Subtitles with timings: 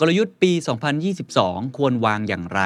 [0.00, 0.52] กลยุทธ์ปี
[1.14, 2.60] 2022 ควรวางอย่างไร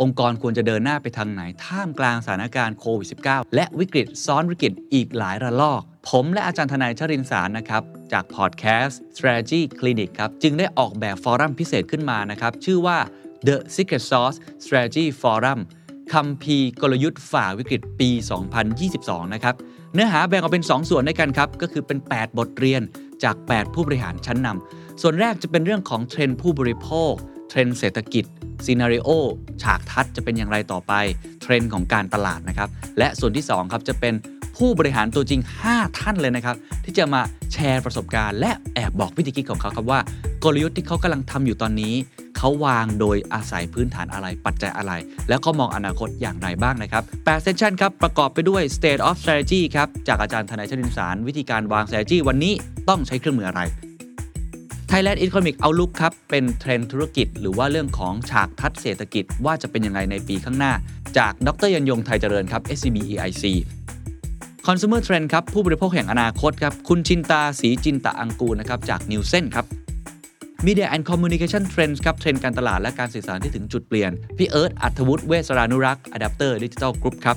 [0.00, 12.98] องค์กรควรจะเดินหน้าไปทางไหน ท่ามกลางสถานการณ์โควิด -19 และวิกฤตซ้อนวิกฤตอีกหลายระลอก ผมและอาจารย์ทนายชรินสารนะครับ จากพอดแคสต์ Strategy Clinic ครับ จึงได้ออกแบบฟอรัมพิเศษขึ้นมานะครับ ชื่อว่า
[13.46, 15.60] The Secret Sauce Strategy Forum
[16.12, 18.10] คัมภีร์กลยุทธ์ฝ่าวิกฤตปี
[18.72, 19.54] 2022 นะครับ
[19.94, 22.82] เนื้อหาแบ่งออกเป็น 2 ส่วนด้วยกันครับ ก็คือเป็น 8 บทเรียน
[23.24, 27.12] จาก 8 ผู้บริหารชั้นนำ ส่วนแรกจะเป็นเรื่องของเทรนด์ผู้บริโภค
[27.48, 28.24] เทรนด์เศรษฐกิจ
[28.64, 29.08] scenario
[29.62, 30.92] ฉากทัศน์จะเป็นอย่างไรต่อไป
[31.42, 34.14] เทรนด์ของการตลาดนะครับ และส่วนที่2ครับจะเป็น
[34.56, 37.20] ผู้บริหารตัวจริง 5 ท่านเลยนะครับ ที่จะมา
[37.52, 40.00] แชร์ประสบการณ์ และแอบบอกวิธีคิดของเขาครับว่า
[40.44, 41.94] กลยุทธ์ที่เขากำลังทำอยู่ตอนนี้
[42.36, 44.92] เขาวางโดยอาศัยพื้นฐานอะไรปัจจัยอะไร
[45.28, 52.52] แล้วก็มองอนาคตอย่างไรบ้างนะครับ8 session ครับ ประกอบไปด้วย state of strategy ครับ จากอาจารย์ธนัยชรินทร์สาร วิธีการวาง strategy วันนี้
[52.88, 53.62] ต้องใช้เครื่องมืออะไร
[54.90, 60.72] Thailand Economic Outlook ครับ เป็นเทรนธุรกิจ หรือว่าเรื่องของฉากทัศเศรษฐกิจว่าจะเป็นยังไงในปีข้างหน้า
[61.18, 63.44] จากดรยันยงไทยเจริญครับ SCB EIC
[64.66, 69.66] Consumer Trend ครับ ผู้บริโภคแห่งอนาคตครับ คุณชินตาสีจินตะอังกูนะครับ จาก Nielsen ครับ
[70.66, 77.36] Media and Communication Trends ครับ เทรนด์การตลาดและการสื่อสารที่ถึงจุดเปลี่ยน พี่เอิร์ธอัธวุฒิเวสรานุรักษ์ Adapter Digital Group ครับ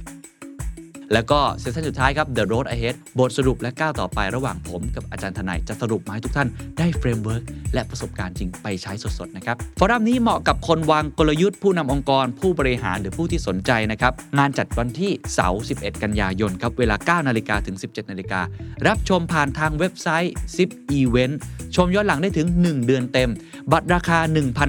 [1.13, 18.41] แล้วก็เซสชั่นสุดท้ายครับ The Road Ahead บทสรุปและก้าวต่อไประหว่างผมกับอาจารย์ทนายจะสรุปมาให้ทุกท่านได้ framework และประสบการณ์จริงไปใช้สดๆนะครับ forum นี้เหมาะกับคนวางกลยุทธ์ผู้นำองค์กร ผู้บริหารหรือผู้ที่สนใจนะครับงานจัดวันที่เสาร์11 กันยายนครับเวลา 9 นาฬิกาถึง 17 นาฬิกา
[18.87, 21.35] รับชมผ่านทางเว็บไซต์ ZIP Event
[21.75, 23.29] ชมย้อนหลังได้ถึง 1 เดือนเต็ม
[23.71, 24.19] บัตรราคา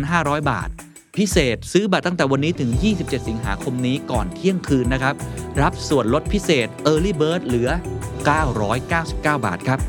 [0.00, 0.70] 1,500 บาท
[1.18, 5.14] พิเศษ ซื้อบัตรตั้งแต่วันนี้ถึง 27 สิงหาคมนี้ก่อนเที่ยงคืนนะครับ
[5.62, 7.70] รับส่วนลดพิเศษ Early Bird เหลือ
[8.36, 9.80] 999 บาทครับ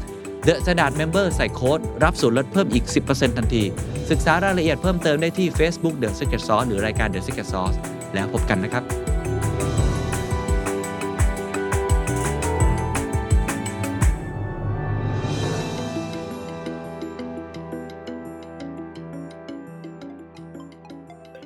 [0.47, 3.63] The Standard Member ใส่โค้ด รับส่วนลดเพิ่มอีก 10%ทันที
[4.09, 7.77] ศึกษารายละเอียดเพิ่มเติมได้ที่ Facebook The Secret Sauce หรือรายการ The Secret Sauce
[8.13, 8.83] แล้วพบกันนะครับ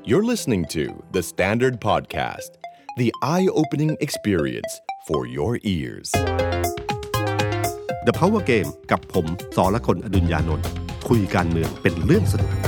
[0.07, 2.51] You're listening to The Standard Podcast,
[2.97, 6.11] the eye opening experience for your ears.
[8.09, 9.27] The Power Game กับผม
[9.57, 10.67] สอละคนอดุญญานนท์
[11.09, 12.66] คุยการเมืองเป็นเรื่องสนุก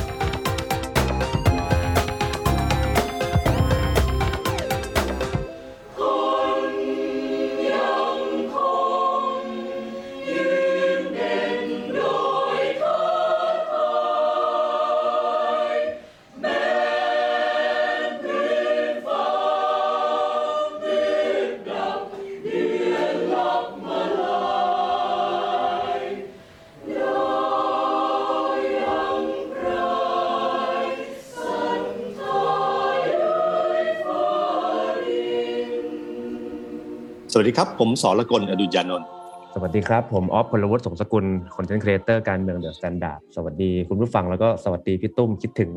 [37.39, 39.07] วัสดีครับ ผมสอละกลอดุญญานนท์
[39.53, 45.71] สวัสดีครับ ผมออฟพลวุฒิสงสกุล content creator การเมือง THE STANDARD สวัสดีคุณผู้ฟังแล้วก็สวัสดีพี่ตุ้มคิดถึง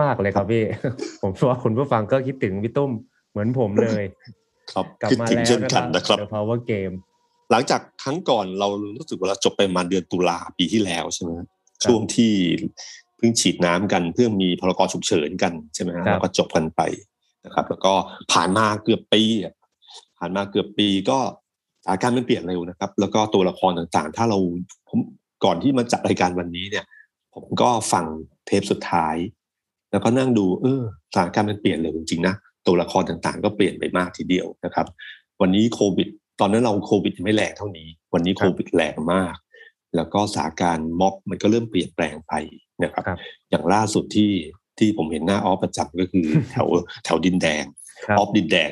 [0.00, 0.64] มาก ๆ เลยครับพี่
[1.22, 2.90] ผมเชื่อว่าคุณผู้ฟังก็คิดถึงพี่ตุ้ม
[3.30, 4.04] เหมือนผมเลย
[4.72, 6.94] ครับกลับคิดมาถึงแล้วเช่นกันนะครับ The Power Game
[7.50, 11.30] หลังจากครั้งก่อนเรารู้สึกว่าเราจบไปประมาณเดือนตุลาปีที่แล้วใช่ไหม
[11.84, 12.32] ช่วงที่
[13.16, 16.80] เพิ่งฉีดน้ำกันเพื่อมีพรกฉุกเฉินกันใช่ไหมฮะครับแล้วก็จบกันไป
[17.44, 17.92] นะครับ แล้วก็
[18.32, 19.54] ผ่านมาเกือบปีอะ
[20.20, 21.18] ผ่านมาเกือบปีก็
[21.84, 24.38] สถานการณ์มันเปลี่ยนเร็วนะครับ แล้วก็ตัวละครต่างๆ ถ้าเรา
[24.88, 24.98] ผม
[25.44, 26.84] ก่อนที่มาจัดรายการวันนี้เนี่ย
[27.34, 28.04] ผมก็ฟัง
[28.46, 29.16] เทปสุดท้าย
[29.90, 30.82] แล้วก็นั่งดู เออ
[31.12, 32.34] สถานการณ์มันเปลี่ยนเร็วจริงๆนะ
[32.66, 34.86] ตัวละครต่างๆ ก็เปลี่ยนไปมากทีเดียวนะครับ
[35.40, 36.08] วันนี้โควิด
[36.40, 39.34] ตอนนั้นเราโควิดยังไม่แรงเท่านี้ วันนี้ครัโคบวิดแรงมาก
[39.96, 42.32] แล้วก็สถานการณ์ม็อบมันก็เริ่มเปลี่ยนแปลงไป
[42.84, 43.18] นะครับครับ
[43.50, 44.32] อย่างล่าสุดที่
[44.78, 46.68] ที่ผมเห็นหน้าออฟประจำก็คือแถว
[47.04, 48.70] แถวดินแดงครับ ออฟดินแดง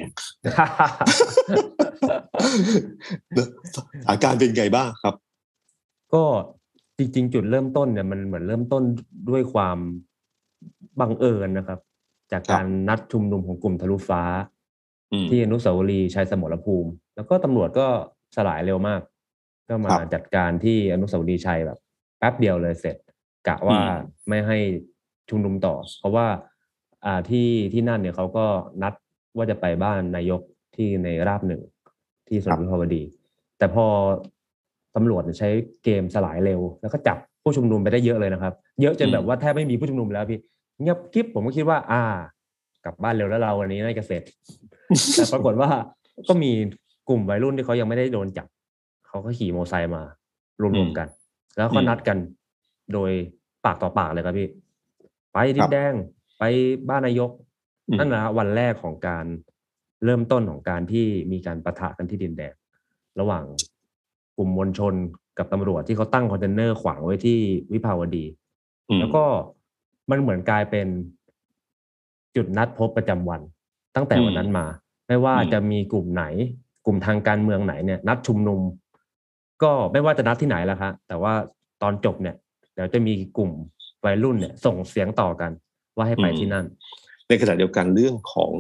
[3.74, 3.76] ส
[4.06, 5.14] ถานการณ์เป็นไงบ้างครับ
[6.14, 6.24] ก็
[6.98, 8.82] จริง ๆ จุดเริ่มต้นเนี่ยมันเหมือนเริ่มต้น
[9.30, 9.78] ด้วยความ
[11.00, 11.80] บังเอิญนะครับ
[12.32, 14.22] จากการนัดชุมนุมของกลุ่มทะลุฟ้า
[15.12, 17.86] อืมที่อนุสาวรีย์ชัยสมรภูมิ แล้วก็ตำรวจก็
[18.36, 19.00] สลายเร็วมาก
[19.68, 21.78] ก็มาครับจัดการที่อนุสาวรีย์ชัยแบบ
[22.18, 22.96] แป๊บเดียวเลยเสร็จ
[23.48, 23.98] กะว่าอืม
[24.28, 24.58] ไม่ให้
[25.28, 26.26] ชุมนุมต่อ เพราะว่า
[27.06, 28.46] อ่าที่ที่นั่นเนี่ยเขาก็
[28.82, 28.94] นัด
[29.36, 30.40] ว่าจะไปบ้านนายก
[30.76, 31.62] ที่ในราบหนึ่ง
[32.28, 33.02] ที่สวนวิภาวดี
[33.58, 33.86] แต่พอ
[34.96, 35.48] ตำรวจใช้
[35.84, 40.38] เกมสลายเร็ว แล้วก็จับผู้ชุมนุมไปได้เยอะเลยนะครับ เยอะจนแบบว่าแทบไม่มีผู้ชุมนุมแล้วพี่
[40.80, 42.02] เงียบกิ๊บผมก็คิดว่า อ่า
[42.84, 44.22] กลับบ้านเร็วแล้วเราวันนี้น่าจะเสร็จ
[45.14, 45.70] แต่ปรากฏว่า
[46.28, 46.52] ก็มี
[47.08, 48.46] กลุ่มวัยรุ่นที่เขายังไม่ได้โดนจับ
[49.08, 50.02] เขาก็ขี่มอเตอร์ไซค์มา
[50.60, 51.08] รวมๆกัน
[51.56, 52.18] แล้วก็นัดกัน
[52.92, 53.10] โดย
[53.64, 54.48] ปากต่อปากเลยครับพี่
[55.32, 55.92] ไปดินแดง
[56.38, 56.44] ไป
[56.88, 57.30] บ้านนายก
[57.88, 59.26] อืมนั่นนะวันแรกของการ
[60.04, 62.54] เริ่มต้นของการที่มีการปะทะกันที่ดินแดง
[63.20, 63.44] ระหว่าง
[64.36, 64.94] กลุ่มมวลชน
[65.38, 67.38] กับตำรวจที่เขาตั้งคอนเทนเนอร์ขวางไว้ที่
[67.72, 68.24] วิภาวดี
[68.88, 69.24] อืมแล้วก็
[70.10, 70.86] มันเหมือนกลายเป็น
[72.36, 73.40] จุดนัดพบประจำวัน
[73.96, 74.66] ตั้งแต่วันนั้นมา
[75.06, 76.24] ไม่ว่าอืมจะมีกลุ่มไหน
[76.86, 78.60] กลุ่มทางการเมืองไหนเนี่ย นัดชุมนุม
[79.62, 81.32] ก็ไม่ว่าจะนัดที่ไหนแล้วครับแต่ว่า
[81.82, 82.36] ตอนจบเนี่ย
[82.74, 83.50] เดี๋ยวจะมีกลุ่ม
[84.04, 85.50] วัยรุ่นเนี่ย ส่งเสียงต่อกัน
[85.96, 86.66] ว่าให้ไปที่นั่น
[87.28, 88.52] ในขณะเดียวกันเรื่องของ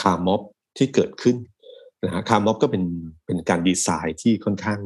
[0.00, 0.40] คาร์ม็อบ
[0.78, 1.36] ที่เกิดขึ้น
[2.04, 2.84] นะฮะคาร์ม็อบก็เป็น
[3.26, 4.80] เป็นการดีไซน์ที่ค่อนข้าง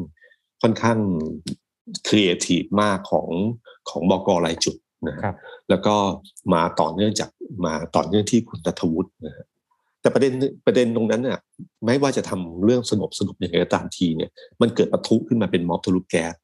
[0.63, 0.99] ค่อนข้าง
[2.09, 3.29] ครีเอทีฟมากของ
[3.91, 4.77] ของบกรายจุด
[5.09, 5.37] นะฮะครับ
[5.71, 5.95] แล้วก็
[6.55, 7.31] มาต่อเนื่องจาก
[7.67, 9.47] มาต่อเนื่องที่คุณนัทวุฒินะฮะ
[10.01, 10.33] แต่ประเด็น
[10.67, 11.39] ประเด็นตรงนั้นน่ะ
[11.85, 14.31] ไม่ว่าจะทำเรื่องสงบสงบอย่างไรก็ตามทีเนี่ย
[14.61, 16.35] มันเกิดปะทุขึ้นมาเป็นม็อบทะลุแก๊ส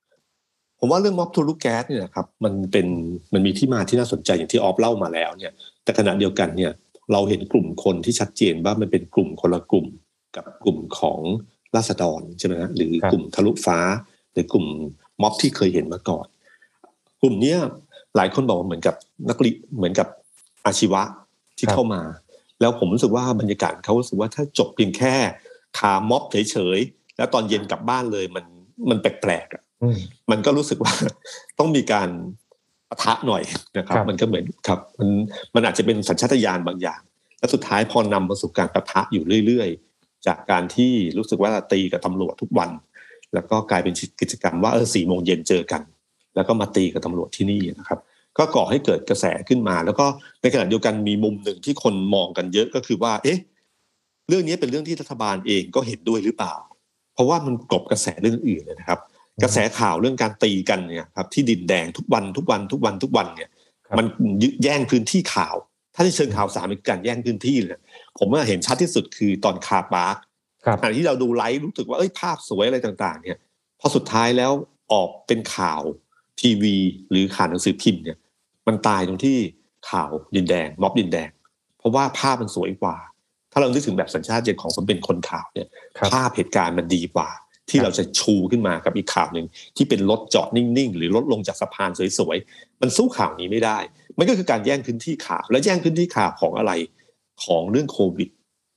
[0.78, 2.86] ผมว่าเรื่องม็อบทะลุแก๊สเนี่ยนะครับมันเป็น
[3.32, 5.52] มันมีที่มาที่น่าสนใจอย่างที่ออฟเล่ามาแล้วเนี่ย
[5.84, 6.72] แต่ขณะเดียวกันเนี่ย
[7.12, 9.86] เราเห็นกลุ่มคนที่ชัดเจนว่ามันเป็นกลุ่มคนละกลุ่ม
[10.36, 11.20] กับกลุ่มของ
[11.76, 13.78] ราษฎรใช่ไหมฮะหรือครับกลุ่มทะลุฟ้า
[14.32, 14.66] หรือกลุ่ม
[15.22, 16.26] ม็อบที่เคยเห็นมาก่อน
[17.22, 17.58] กลุ่มเนี้ย
[18.16, 18.94] หลายคนบอกว่าเหมือนกับ
[19.30, 20.08] นักเรียนเหมือนกับ
[20.66, 21.02] อาชีวะ
[21.58, 22.02] ที่เข้ามา
[22.60, 25.14] แล้วผมรู้สึกว่าบรรยากาศเขารู้สึกว่าถ้าจบเพียงแค่
[25.78, 28.44] คาม็อบเฉยๆแล้วตอนเย็นกลับบ้านเลยมัน
[28.90, 29.98] มันแปลกๆอะอืม
[30.30, 30.94] มันก็รู้สึกว่า
[31.58, 32.08] ต้องมีการ
[32.90, 33.42] ปะทะหน่อย
[33.78, 35.10] นะครับครับ มันก็เหมือนครับมัน
[35.54, 37.00] มันอาจจะเป็นสัญชาตญาณบางอย่าง
[37.38, 42.70] และสุดท้ายพอนำมาสู่การปะทะอยู่เรื่อยๆ จากการที่รู้สึกว่าตีกับตำรวจทุกวัน
[43.34, 45.82] แล้วก็กลายเป็นกิจกรรมว่าเออสี่โมงเย็นเจอกัน
[46.34, 47.98] แล้วก็มาตีกับตำรวจที่นี่นะครับ
[48.38, 50.06] ก็ก่อให้เกิดกระแสขึ้นมา แล้วก็
[50.42, 53.38] ในขณะเดียวกันมีมุมหนึ่งที่คนมองกันเยอะก็คือว่า เอ๊ะ
[54.28, 56.54] เรื่องนี้เป็นเรื่องที่รัฐบาลเองก็เห็นด้วยหรือเปล่า
[57.14, 58.98] เพราะว่ามันกลบกระแสเรื่องอื่นเลยนะครับ
[59.42, 63.50] กระแสข่าวเรื่องการตีกันเนี่ยครับที่ดินแดงทุกวันทุกวันทุกวันทุกวันเนี่ย
[63.86, 64.06] ครับมัน
[64.42, 65.56] ยึดแย่งพื้นที่ข่าว
[65.94, 67.78] ถ้าในเชิงข่าวสารเป็นการแย่งพื้นที่เลย
[68.18, 70.16] ผมว่าเห็นชัดที่สุดคือตอนคาปาร์ค
[70.64, 73.38] ครับขณะที่เราดูไลฟ์รู้สึกว่าเอ้ยภาพสวยอะไรต่าง ๆ เนี่ย
[73.80, 74.52] พอสุดท้ายแล้ว
[74.92, 75.82] ออกเป็นข่าว
[76.40, 76.76] ทีวี
[77.10, 78.18] หรือข่าวหนังสือพิมพ์เนี่ย
[78.66, 79.36] มันตายตรงที่
[79.90, 81.30] ข่าวดินแดง ม็อบดินแดง
[81.78, 82.96] เพราะว่าภาพมันสวยกว่า
[83.52, 87.28] ถ้าเรานึกถึงแบบสัญชาติเย็นของคนเป็นคนข่าวเนี่ยครับภาพเหตุการณ์มันดีกว่า
[87.70, 89.46] ที่ครับเราจะชูขึ้นมากับอีกข่าวหนึ่ง
[89.76, 93.78] ที่เป็นรถจอดนิ่งๆ หรือรถลงจากสะพานสวยๆ มันสู้ข่าวนี้ไม่ได้
[94.18, 96.72] มันก็คือการแย่งพื้นที่ข่าว และแย่งพื้นที่ข่าวของอะไร
[97.44, 98.28] ของเรื่องโควิด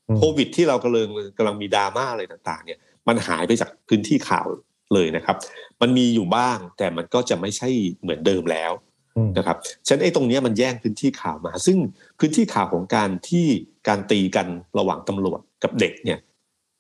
[0.10, 4.48] อืมโควิด ที่เรากำลังกำลังมีดราม่าอะไรต่างๆ เนี่ย มันหายไปจากพื้นที่ข่าว
[4.94, 5.36] เลยนะครับ
[5.82, 7.70] มันมีอยู่บ้างแต่มันก็จะไม่ใช่
[8.02, 8.72] เหมือนเดิมแล้ว
[9.18, 9.58] อืมนะครับ
[9.88, 11.78] ฉะนันไอ้ตรงเนี้ยมันแย่งพื้นที่ข่าวมา ซึ่ง
[12.20, 13.46] พื้นที่ข่าวของการที่
[13.88, 14.48] การตีกัน
[14.80, 16.20] ระหว่างตำรวจกับเด็กเนี่ย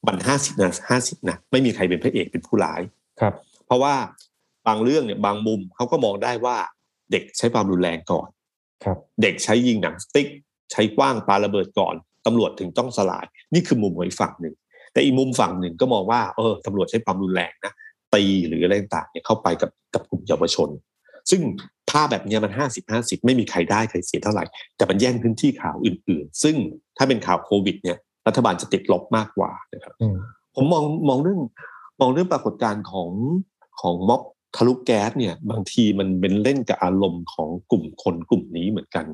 [0.07, 2.81] มันห้าสิบนะห้าสิบนะไม่มีใครเป็นพระเอกเป็นผู้ร้าย
[3.21, 3.33] ครับ
[3.65, 3.95] เพราะว่า
[4.67, 6.57] บางเรื่องเนี่ยบางมุมเขาก็มองได้ว่า
[7.11, 8.27] เด็กใช้ความรุนแรงก่อน
[8.83, 10.27] ครับ เด็กใช้ยิงหนังสติ๊ก
[10.71, 11.95] ใช้กว้างปาระเบิดก่อน
[12.25, 14.55] ตำรวจถึงต้องสลาย นี่คือมุมของอีกฝั่งหนึ่ง
[14.93, 17.73] แต่อีกมุมฝั่งหนึ่งก็มองว่าเออตำรวจใช้ความรุนแรงนะ
[18.13, 20.69] ตีหรืออะไรต่างๆเนี่ยเข้าไปกับกับกลุ่มเยาวชน
[21.29, 21.41] ซึ่ง
[21.89, 26.55] ภาพแบบเนี้ยมันห้าสิบห้าสิบไม่มีใครได้ใครเสียเท่าไหร่ แต่มันแย่งพื้นที่ข่าวอื่น ๆ ซึ่ง
[26.97, 30.15] ถ้าเป็นข่าวโควิดเนี่ย รัฐบาลจะติดลบมากกว่านะครับอืม
[30.55, 31.39] ผมมองมองเรื่อง
[31.99, 33.09] มองเรื่องปรากฏการณ์ของ
[33.81, 34.21] ของม็อบ
[34.55, 39.05] ทะลุแก๊สเนี่ย บางทีมันเป็นเล่นกับอารมณ์ของกลุ่มคนกลุ่มนี้เหมือนกัน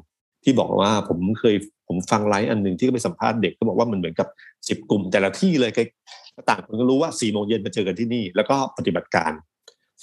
[0.44, 1.56] ที่บอกว่าผมเคย
[1.88, 4.28] ผมฟังไลฟ์อันหนึ่งที่ก็ไปสัมภาษณ์เด็กก็บอกว่ามันเหมือนกับ
[4.68, 9.32] สิบกลุ่ม แต่ละที่เลยก็ต่างคนก็รู้ว่าสี่โมงเย็นมาเจอกันที่นี่ แล้วก็ปฏิบัติการ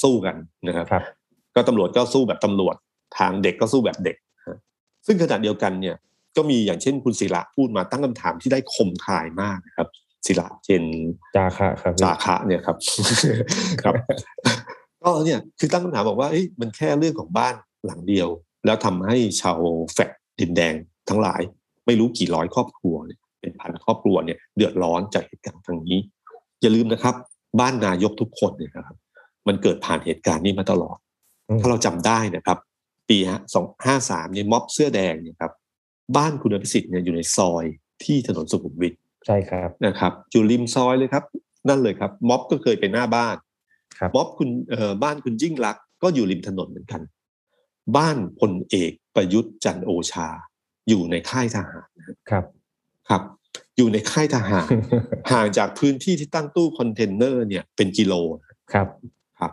[0.03, 0.37] สู้กัน
[0.67, 1.03] นะครับครับ
[1.55, 2.77] ก็ตำรวจก็สู้แบบตำรวจ
[3.19, 4.59] ทางเด็กก็สู้แบบเด็กฮะ
[5.07, 5.97] ซึ่งขณะเดียวกันเนี่ย
[6.37, 9.89] ก็มีอย่างเช่นคุณศิระพูดมาตั้งคำถามที่ได้คมคายมากนะครับ
[10.27, 10.85] ศิระเจน
[11.37, 12.77] จาคะครับพี่จาคะเนี่ยครับ
[13.83, 13.95] ครับ
[15.03, 17.55] ก็เนี่ยคือตั้งคำถามบอกว่าเอ้ยมันแค่เรื่องของบ้าน
[17.87, 18.29] หลังเดียว
[18.67, 19.59] แล้วทำให้ชาว
[19.93, 20.75] แฟลตดินแดง
[21.09, 21.41] ทั้งหลาย
[21.87, 25.99] ไม่รู้กี่ร้อยครอบครัวเนี่ยเป็นพันครอบครัวเนี่ยเดือดร้อนจากเหตุการณ์ครั้งนี้
[26.61, 27.15] อย่าลืมนะครับ
[27.61, 28.97] บ้านนายกทุกคนเนี่ยนะครับ
[29.49, 30.99] มันเกิดผ่านเหตุการณ์นี้มาตลอด
[31.49, 32.59] อืมถ้าเราจำได้นะครับ
[33.09, 35.53] ปีฮะสองห้าสามเนี่ยม็อบเสื้อแดงเนี่ยครับ
[36.17, 37.65] บ้านคุณอภิสิทธิ์เนี่ยอยู่ในซอย
[38.05, 38.95] ที่ถนนสุขุมวิท
[39.27, 41.25] ใช่ครับนะครับอยู่ริมซอยเลยครับ
[41.69, 43.37] นั่นเลยครับ ม็อบก็เคยไปหน้าบ้าน
[43.99, 47.01] ครับม็อบคุณเอ่อบ้านคุณยิ่งรักษณ์ก็อยู่ริมถนนเหมือนกัน
[47.97, 50.29] บ้านพลเอกประยุทธ์จันทร์โอชา
[50.89, 51.89] อยู่ในค่ายทหาร
[52.31, 52.45] ครับ
[53.09, 53.23] ครับ
[53.77, 54.69] อยู่ในค่ายทหาร
[55.33, 58.15] ห่างจากพื้นที่ที่ตั้งตู้คอนเทนเนอร์เนี่ยเป็นกิโล
[58.73, 58.89] ครับ
[59.39, 59.53] ครับ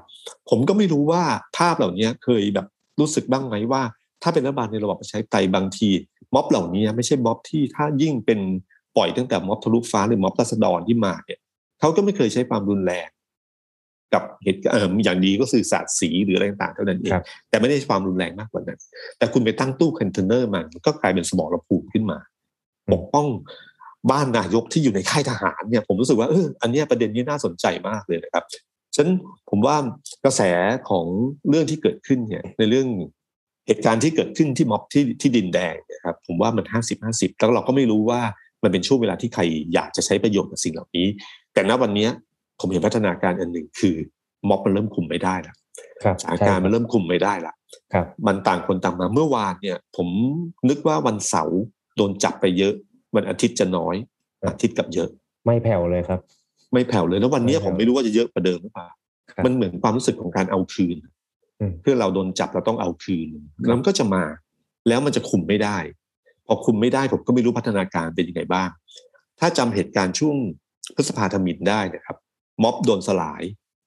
[0.49, 1.23] ผมก็ไม่รู้ว่า
[1.57, 2.67] ภาพเหล่านี้เคยแบบ
[2.99, 3.83] รู้สึกบ้างไหมว่า
[4.21, 5.89] ถ้าเป็นรัฐบาลในระบอบประชาธิปไตยบางที
[6.33, 8.39] ม็อบเหล่านี้ไม่ใช่ม็อบที่ถ้ายิ่งเป็น
[8.95, 11.39] ปล่อยตั้งแต่ม็อบทะลุฟ้าหรือม็อบราษฎรที่มาเนี่ย
[11.79, 13.07] เขาก็ไม่เคยใช้ความรุนแรง
[14.13, 18.79] กับเหตุเอ่ออย่างดีก็สื่อสารสีหรืออะไรต่างๆเท่านั้นเองครับแต่ไม่ได้ความรุนแรงมากกว่านั้น
[19.17, 22.19] แต่คุณไปตั้งตู้คอนเทนเนอร์มันก็กลายเป็นสมรภูมิขึ้นมา
[22.87, 23.27] อืมปกป้อง
[24.11, 28.43] บ้านนายกที่อยู่ในค่ายทหารเนี่ยผมรู้สึกว่าเอออันเนี้ยประเด็นนี้น่าสนใจมากเลยนะครับ
[28.95, 29.17] ฉะนัน
[29.49, 29.75] ผมว่า
[30.25, 30.41] กระแส
[30.89, 31.05] ของ
[31.49, 32.87] เรื่องที่เกิดขึ้นเนี่ยในเรื่อง
[33.67, 38.21] เหตุการณ์ที่เกิดขึ้นที่ม็อบที่ที่ดินแดงเนะครับผมว่ามันห้าสิบห้าสิบแล้วเราก็ไม่รู้ว่า
[38.63, 39.43] มันเป็นช่วงเวลาที่ใคร
[39.73, 41.07] อยากจะใช้ประโยชน์กับสิ่งเหล่านี้
[41.53, 42.09] แต่ณวันเนี้ย
[42.59, 43.95] ผมเห็นพัฒนาการอันหนึ่งคือ
[44.49, 45.55] ม็อบมันเริ่มคุมไม่ได้แล้ว
[46.03, 47.53] ครับสถานการณ์มันเริ่มคุมไม่ได้ละ
[47.93, 50.07] ครับมันต่างคนต่างมาเมื่อวานเนี่ย ผม
[50.69, 51.59] นึกว่าวันเสาร์
[51.97, 52.73] โดนจับไปเยอะ
[53.15, 53.95] วันอาทิตย์จะน้อย
[54.49, 55.09] อาทิตย์กับเยอะ
[55.45, 56.19] ไม่แผ่วเลยครับ
[56.73, 58.87] ไม่แผ่วเลยแล้ววันเนี้ยไม่แผ่วผมไม่รู้ว่าจะเยอะกว่าเดิมหรือเปล่า
[59.31, 61.12] ครับมันเหมือนความรู้สึกของการเอาคืนอืม
[61.81, 63.27] เพื่อเราโดนจับเราต้องเอาคืน
[63.65, 64.23] แล้วมันก็จะมา
[64.87, 65.77] แล้วมันจะคุมไม่ได้
[66.47, 68.69] พอคุมไม่ได้ผมก็ไม่รู้พัฒนาการเป็นยังไงบ้าง
[69.39, 70.37] ถ้าจำเหตุการณ์ช่วง
[70.95, 72.17] พฤษภาธมินได้นะครับ
[72.63, 73.43] ม็อบโดนสลาย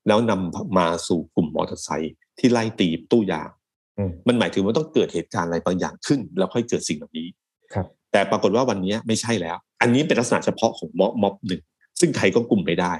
[0.06, 3.50] แล้วนำมาสู่กลุ่มมอเตอร์ไซค์ที่ไล่ตีตู้ยาง
[3.98, 7.28] อืมมันหมายถึงว่าต้องเกิดเหตุการณ์อะไรบางอย่างขึ้น แล้วค่อยเกิดสิ่งแบบนี้
[7.74, 11.62] ครับ แต่ปรากฏว่าวันนี้ไม่ใช่แล้ว อันนี้เป็นลักษณะเฉพาะของม็อบม็อบหนึ่ง
[12.00, 12.92] ซึ่งใครก็กลุ่มไม่ได้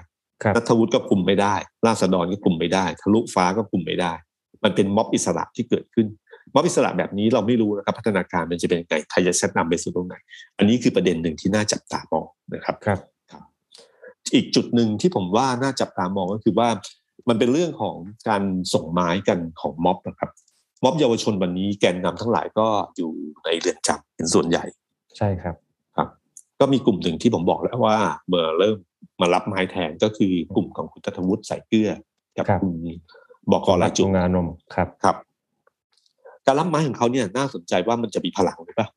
[0.43, 1.55] ครับนัทวุฒิก็กลุ่มไม่ได้
[1.87, 4.13] ราษฎรก็กลุ่มไม่ได้ ทะลุฟ้าก็กลุ่มไม่ได้
[4.65, 6.07] มันเป็นม็อบอิสระที่เกิดขึ้น
[6.55, 10.15] ม็อบอิสระแบบนี้เราไม่รู้นะครับพัฒนาการมันจะเป็นยังไงใครจะเซตนำไปสู่ตรงไหน
[10.59, 13.01] อันนี้คือประเด็นหนึ่งที่น่าจับตามองนะครับครับ
[14.35, 16.69] อีกจุดหนึ่งที่ผมว่าน่าจับตามองก็คือว่า
[17.29, 17.97] มันเป็นเรื่องของ
[18.29, 18.43] การ
[18.75, 20.31] ส่งไม้กันของม็อบนะครับ
[20.85, 23.11] ม็อบเยาวชนวันนี้แกนนำทั้งหลายก็อยู่
[23.45, 24.65] ในเรือนจำเป็นส่วนใหญ่
[25.17, 25.57] ใช่ครับ
[25.97, 26.09] ครับ
[26.61, 27.97] ก็มีกลุ่มหนึ่งที่ผมบอกแล้วว่า
[28.27, 28.77] เมื่อเริ่ม
[29.21, 31.91] มารับไม้แทนก็คือกลุ่มของคุณตัทวุฒิใส่เกลือ
[32.37, 32.73] กับครับคุณ
[33.51, 35.17] บอกกอลาจุงานนมครับครับ
[36.47, 38.89] การรับไม้ของเขาเนี่ยน่าสนใจว่ามันจะมีพลังหรือเปล่า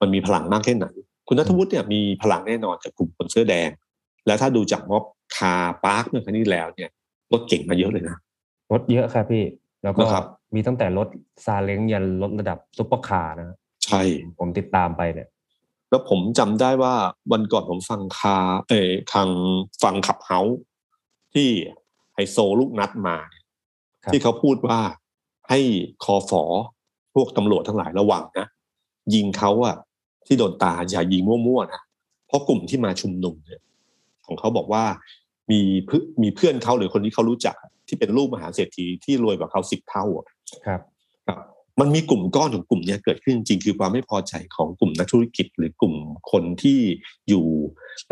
[0.00, 0.86] มันมีพลังมากแค่ไหน
[1.26, 3.68] คุณณัฐวุฒิเนี่ยมีพลังแน่นอนจากกลุ่มคนเสื้อแดง
[4.26, 5.04] แล้วถ้าดูจากม็อบ
[5.36, 6.90] car park เมื่อครั้งที่แล้วเนี่ย
[7.32, 8.16] รถเก๋งมาเยอะเลยนะ
[8.72, 9.44] รถเยอะครับพี่
[9.82, 11.08] แล้วก็นะครับมีตั้งแต่รถ
[11.44, 14.02] ซาเล้งยันรถระดับซุปเปอร์คาร์นะฮะใช่
[14.38, 15.28] ผมติดตามไปเนี่ย
[15.90, 16.94] แล้วผมจำได้ว่า
[17.32, 18.36] วันก่อนผมฟังคลับ
[18.70, 19.28] เออทาง
[19.82, 20.58] ฟัง Clubhouse
[21.34, 21.48] ที่
[22.14, 23.33] ไฮโซลูกนัดมาเนี่ยครับ
[24.12, 24.80] ที่เขาพูดว่า
[25.50, 25.60] ให้
[26.04, 26.42] คอฝอ
[27.14, 28.46] พวกตำรวจทั้งหลายระวังนะ
[29.14, 29.76] ยิงเขาอะ
[30.26, 31.82] ที่โดนตาอย่ายิงมั่วๆนะ
[32.26, 33.60] เพราะกลุ่มที่มาชุมนุมเนี่ย
[34.26, 34.84] ของเขาบอกว่า
[35.50, 40.26] มีเพื่อนมีเพื่อนเขาหรือคนที่เขารู้จักอะที่เป็นลูกมหาเศรษฐีที่รวยกว่าเขาสิบเท่าอะ
[40.66, 40.80] ครับ
[41.26, 41.40] ครับ
[41.80, 45.94] มันมีกลุ่มก้อนของกลุ่มเนี้ยเกิดขึ้นจริงๆคือความไม่พอใจของกลุ่มนักธุรกิจ หรือกลุ่ม
[46.32, 46.80] คนที่
[47.28, 47.44] อยู่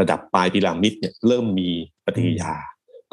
[0.00, 1.68] ระดับปลายพีระมิดเนี่ยเริ่มมี
[2.04, 2.52] ปฏิกิริยา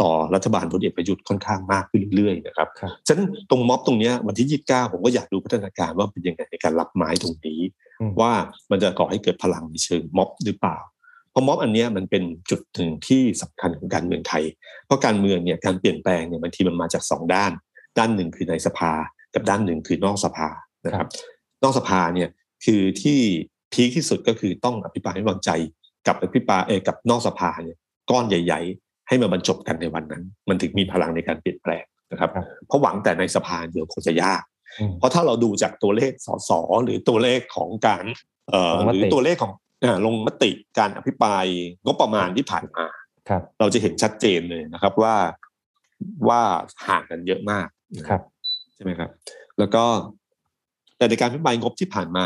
[0.01, 7.60] ต่อรัฐบาลพลเอกประยุทธ์ค่อนข้างมากขึ้นเรื่อยๆนะครับครับฉะนั้นตรงม็อบตรงเนี้ยวันที่ 29 ผมก็อยากดูพัฒนาการว่าเป็นยังไงในการรับไม้ตรงนี้
[8.01, 8.32] อืมว่า
[8.72, 10.77] มันจะก่อให้เกิดพลังในเชิงม็อบหรือเปล่า
[11.32, 14.44] เพราะม็อบอันเนี้ยมันเป็นจุดหนึ่งที่สำคัญของการเมืองไทย
[14.86, 17.51] เพราะการเมืองเนี่ยการเปลี่ยนแปลงเนี่ยบางทีมันมาจากสองด้าน
[17.98, 18.91] ด้านหนึ่งคือในสภา
[19.34, 20.48] กับด้านหนึ่งคือนอกสภา
[20.86, 21.08] นะครับ
[21.63, 22.29] นอกสภาเนี่ย
[22.65, 23.20] คือที่
[23.74, 25.50] พีคที่สุดก็คือต้องอภิปรายไม่วางใจ
[26.08, 27.77] กับอภิปรายเออกับนอกสภาเนี่ย
[28.12, 34.44] ก้อนใหญ่ๆ ให้มาบรรจบกันในวันนั้น มันถึงมีพลังในการเปลี่ยนแปลงนะครับครับเพราะหวังแต่ในสภาเดียวคงจะยาก
[34.80, 36.51] อืมเพราะถ้าเราดูจากตัวเลขสส
[36.84, 38.06] หรือตัวเลขของการ
[38.50, 41.46] เอ่อลงมติหรือตัวเลขของเอ่อลงมติการอภิปราย
[41.86, 42.86] งบประมาณที่ผ่านมา
[43.30, 45.16] ครับเราจะเห็นชัดเจนเลยนะครับว่า
[46.28, 46.42] ว่า
[46.88, 47.68] ห่างกันเยอะมาก
[48.08, 48.22] ครับ
[48.75, 49.10] ใช่ไหมครับ
[49.60, 49.84] แล้วก็
[50.98, 52.25] แต่ในการอภิปรายงบที่ผ่านมา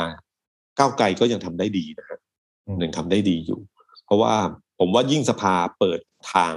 [0.78, 2.20] ก้าวไกลก็ยังทำได้ดีนะครับ
[2.68, 3.60] อืมยังทำได้ดีอยู่
[4.06, 4.34] เพราะว่า
[4.80, 6.00] ผมว่ายิ่งสภาเปิด
[6.34, 6.54] ทาง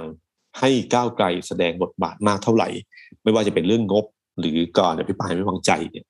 [0.59, 2.69] ให้ก้าวไกลแสดงบทบาทมากเท่าไหร่
[3.23, 4.05] ไม่ว่าจะเป็นเรื่องงบ
[4.39, 6.05] หรือการอภิปรายไม่วางใจเนี่ย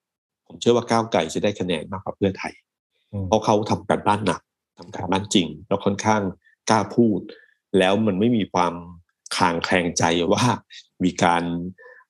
[0.48, 2.54] ผมเชื่อว่าก้าวไกลจะได้คะแนนมากกว่าเพื่อไทย
[3.14, 4.42] อืมเพราะเขาทำการบ้านหนัก
[4.78, 6.22] ทำการบ้านจริง แล้วค่อนข้าง
[6.70, 7.20] กล้าพูด
[7.78, 8.74] แล้วมันไม่มีความ
[9.36, 10.46] คลางแคลงใจว่า
[11.04, 11.44] มีการ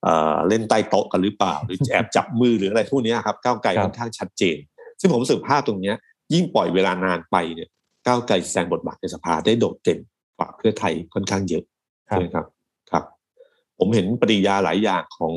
[0.04, 4.58] เอ่อเล่นใต้โต๊ะกันหรือเปล่า หรือแอบจับมือหรืออะไรพวกเนี้ยครับก้าวไกลครับค่อนข้างชัดเจน
[5.00, 5.96] ซึ่งผมรู้สึกภาพตรงเนี้ย
[6.34, 7.70] ยิ่งปล่อยเวลานานไปเนี่ย
[8.06, 10.00] ก้าวไกลแสดงบทบาทในสภาได้โดดเด่น
[10.38, 11.64] กว่าเพื่อไทยค่อนข้างเยอะ
[12.10, 12.46] ครับใช่ไหมครับ
[12.92, 13.04] ครับ
[13.80, 15.34] ผมเห็นปฏิกิริยาหลายอย่างของ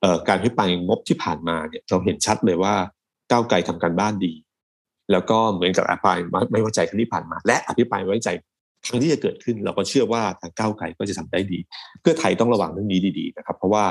[0.00, 2.74] เอ่อการพิปรายงบที่ผ่านมาเนี่ยเราเห็นชัดเลยว่า
[3.30, 4.32] ก้าวไกลทำการบ้านดี
[5.12, 6.18] แล้วก็เหมือนกับอภิปราย
[6.52, 8.30] ไม่ไว้ใจครั้งที่ผ่านมา และอภิปรายไม่ไว้ใจ
[8.86, 11.58] ครั้งที่จะเกิดขึ้น เราก็เชื่อว่าทางก้าวไกลก็จะทำได้ดี
[12.00, 13.84] เพื่อไทยต้องระวังเรื่องนี้ดีๆนะครับ เพราะว่า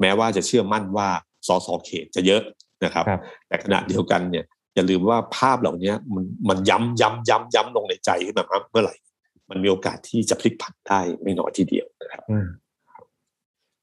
[0.00, 1.08] แม้ว่าจะเชื่อมั่นว่า
[1.46, 2.42] สสเขตจะเยอะ
[2.84, 4.44] นะครับครับแต่ขณะเดียวกันเนี่ย
[4.74, 8.94] อย่าลืมว่าภาพเหล่านี้มันมันย้ำย้ำย้ำย้ำลงในใจขึ้นมาเมื่อไหร่
[9.54, 12.46] มันมีโอกาสที่จะพลิกผันได้ไม่น้อยทีเดียวนะครับอืม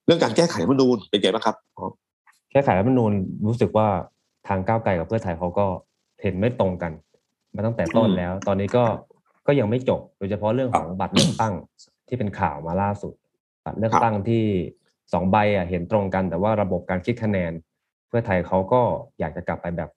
[0.05, 1.85] เรื่องการแก้ไขรัฐธรรมนูญเป็นไงบ้างครับอ๋อ
[2.51, 3.11] แก้ไขรัฐธรรมนูญ
[3.47, 3.87] รู้สึกว่า
[4.47, 5.65] ทางก้าวไกลกับเพื่อไทยเขาก็
[6.21, 6.91] เห็นไม่ตรงกัน
[7.55, 8.83] มาตั้งแต่ต้นแล้ว ตอนนี้ก็
[9.47, 11.53] ก็ยังไม่จบ โดยเฉพาะเรื่องของบัตรเลือกตั้ง
[12.07, 13.13] ที่เป็นข่าวมาล่าสุด
[13.65, 14.43] บัตรเลือกตั้งที่
[15.13, 17.51] สองใบอะเห็นตรงกัน แต่ว่าระบบการคิดคะแนน
[18.07, 18.81] เพื่อไทยเขาก็
[19.19, 19.89] อยากจะกลับไปแบบ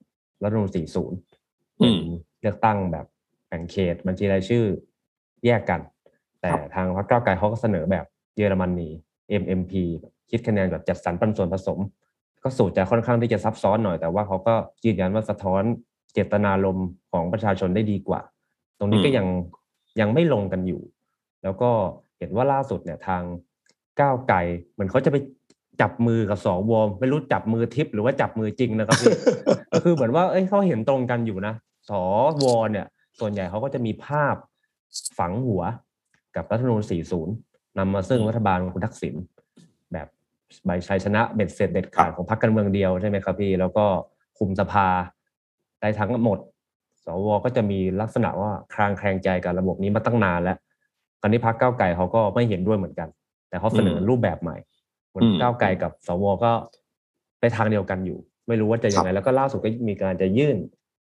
[0.43, 2.01] รัฐธรรมนูญ40อืม
[2.43, 3.07] เลือกตั้งแบบ
[3.49, 4.65] แบ่งเขตบัญชีรายชื่อ
[5.45, 5.81] แยกกัน
[6.41, 8.05] แต่ครับทางพรรคก้าวไกลเขาก็เสนอแบบ
[8.37, 8.89] เยอรมนี
[9.43, 9.73] MMP
[10.31, 11.79] คิดคะแนนแบบจัดสรรปันส่วนผสม
[12.43, 15.63] ก็สูตรจะค่อนข้างที่จะซับซ้อนหน่อยแต่ว่าเขาก็ยืนยันว่าสะท้อน
[16.13, 18.21] เจตนารมณ์ของประชาชนได้ดีกว่า
[18.79, 19.27] ตรงนี้ก็อืมยัง
[20.01, 20.81] ยังไม่ลงกันอยู่
[21.43, 21.71] แล้วก็
[22.19, 23.23] เห็นว่าล่าสุดเนี่ยทาง
[24.01, 24.39] ก้าวไกล
[24.73, 25.17] เหมือนเขาจะไป
[25.81, 29.13] จับมือกับสวไม่รู้จับมือทิพย์หรือว่าจับมือจริงนะครับพี่
[29.73, 31.55] ก็คือเหมือนว่าเอ้ยเขาเห็นตรงกันอยู่นะ
[31.89, 31.91] ส
[32.45, 32.87] วเนี่ย
[33.21, 34.35] ส่วนใหญ่เขาก็จะมีภาพ
[35.19, 35.63] ฝังหัว
[36.37, 36.83] กับรัฐธรรมนูญ
[37.31, 39.15] 40 นำมาซึ่งรัฐบาลคุณทักษิณ
[39.93, 40.07] แบบ
[40.67, 43.85] ใบชัยชนะเบ็ดเสร็จเด็ดขาดของพรรคการเมืองเดียวใช่ไหมครับพี่ แล้วก็
[44.39, 44.89] คุมสภา
[45.81, 46.39] ได้ทั้งหมด
[47.05, 50.59] สวก็จะมีลักษณะว่าคลางแคลงใจกับระบบนี้มาตั้งนานแล้ว
[51.21, 53.09] คราวนี้พรรคก้าวไกลเขาก็ไม่เห็นด้วยเหมือนกัน
[53.49, 54.57] แต่เขาเสนอรูปแบบใหม่
[55.09, 56.53] เหมือนอืมก้าวไกลกับสวก็
[57.41, 60.57] ไปทางเดียวกันอยู่ ไม่รู้ว่าจะยังไง แล้วก็ล่าสุดก็มีการจะยื่น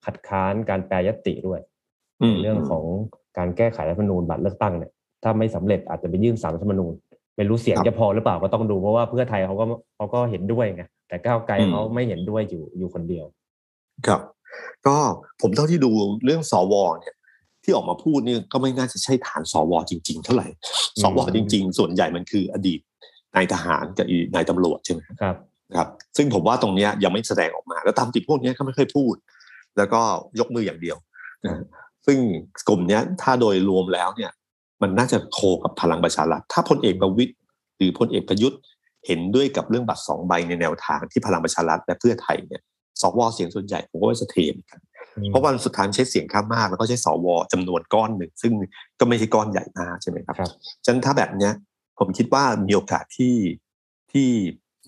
[0.05, 1.61] คัดค้านการแปรยตติด้วย
[2.21, 2.85] อืมในเรื่องของ
[3.39, 4.91] การแก้ไขรัฐธรรมนูญบัตรเลือกตั้งเนี่ย
[5.23, 6.93] ถ้าไม่สำเร็จอาจจะไปยื่นสารรัฐธรรมนูญ
[7.37, 9.65] ไม่รู้เสียงครับจะพอหรือเปล่าก็ต้องดูเพราะว่าเพื่อไทยเขาก็
[9.97, 13.25] เขาก็เห็นด้วยไงแต่ก้าวไกลอืมเขาไม่เห็นด้วยอยู่อยู่คนเดียว
[14.07, 14.21] ครับ
[14.87, 14.97] ก็
[15.41, 15.91] ผมเท่าที่ดู
[16.25, 17.15] เรื่องสวเนี่ย
[17.65, 20.49] ที่ออกมาพูดเนี่ยก็ไม่น่าจะใช่ฐานสวจริง ๆ เท่าไหร่
[20.97, 22.81] อืมสวจริง ๆ ส่วนใหญ่มันคืออดีต
[23.35, 25.37] นายทหารกับอีนายตำรวจใช่ไหมครับ
[25.77, 29.15] ครับ ซึ่งผมว่าตรงเนี้ยยังไม่แสดงออกมา แล้วตามติดพวกเนี้ยเขาไม่เคยพูด
[29.77, 30.01] แล้วก็
[30.39, 30.97] ยกมืออย่างเดียว
[31.47, 31.61] นะ
[32.07, 32.19] ซึ่ง
[32.69, 34.31] กลุ่มเนี้ยถ้าโดยรวมแล้วเนี่ย
[34.83, 37.33] มันน่าจะโคกับพลังประชารัฐถ้าพลเอกประวิตย
[37.77, 38.61] หรือพลเอกประยุทธ์
[39.07, 42.63] เห็นด้วยกับเรื่องบัตรสองใบในแนวทางที่พลังประชารัฐและเพื่อไทยเนี่ย
[43.01, 44.81] สวเสียงส่วนใหญ่ผมก็ว่าจะเทเหมอนกัน
[45.31, 48.53] เพราะวันสุดท้ายมันใช้เสียงข้างมากแล้วก็ใช้สวจำนวนก้อนหนึ่งซึ่ง
[49.01, 50.51] ก็ไม่ใช่ก้อนใหญ่มากใช่ไหมครับครับ
[50.85, 51.53] ฉะนั้นถ้าแบบเนี้ย
[51.99, 53.35] ผมคิดว่ามีโอกาสที่
[54.13, 54.29] ที่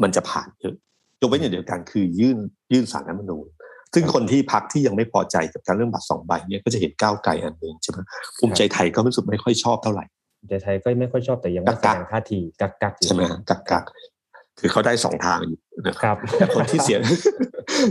[0.02, 0.74] มันจะผ่านเยอะ
[1.20, 2.38] ยกเว้นอย่างเดียวกันคือยื่น
[2.72, 3.46] ยื่นสารรัฐธรรมนูญ
[3.94, 7.98] ซึ่งคนที่พักที่ยังไม่พอใจกับการเรื่องบัตรสองใบเนี่ยก็จะเห็นก้าวไกลอันหนึ่งใช่ไหม
[8.38, 10.04] ภูมิใจไทยก็รู้สึกไม่ค่อยชอบเท่าไหร่
[10.48, 16.98] ใจไทยก็ไม่ค่อยชอบแต่ยังไม่แสกักดๆงท่าทีกักกักๆอยู่ใช่ไหมฮะกักกักๆคือเขาได้สองทางอยู่นะคครับรับแต่คนที่เสีย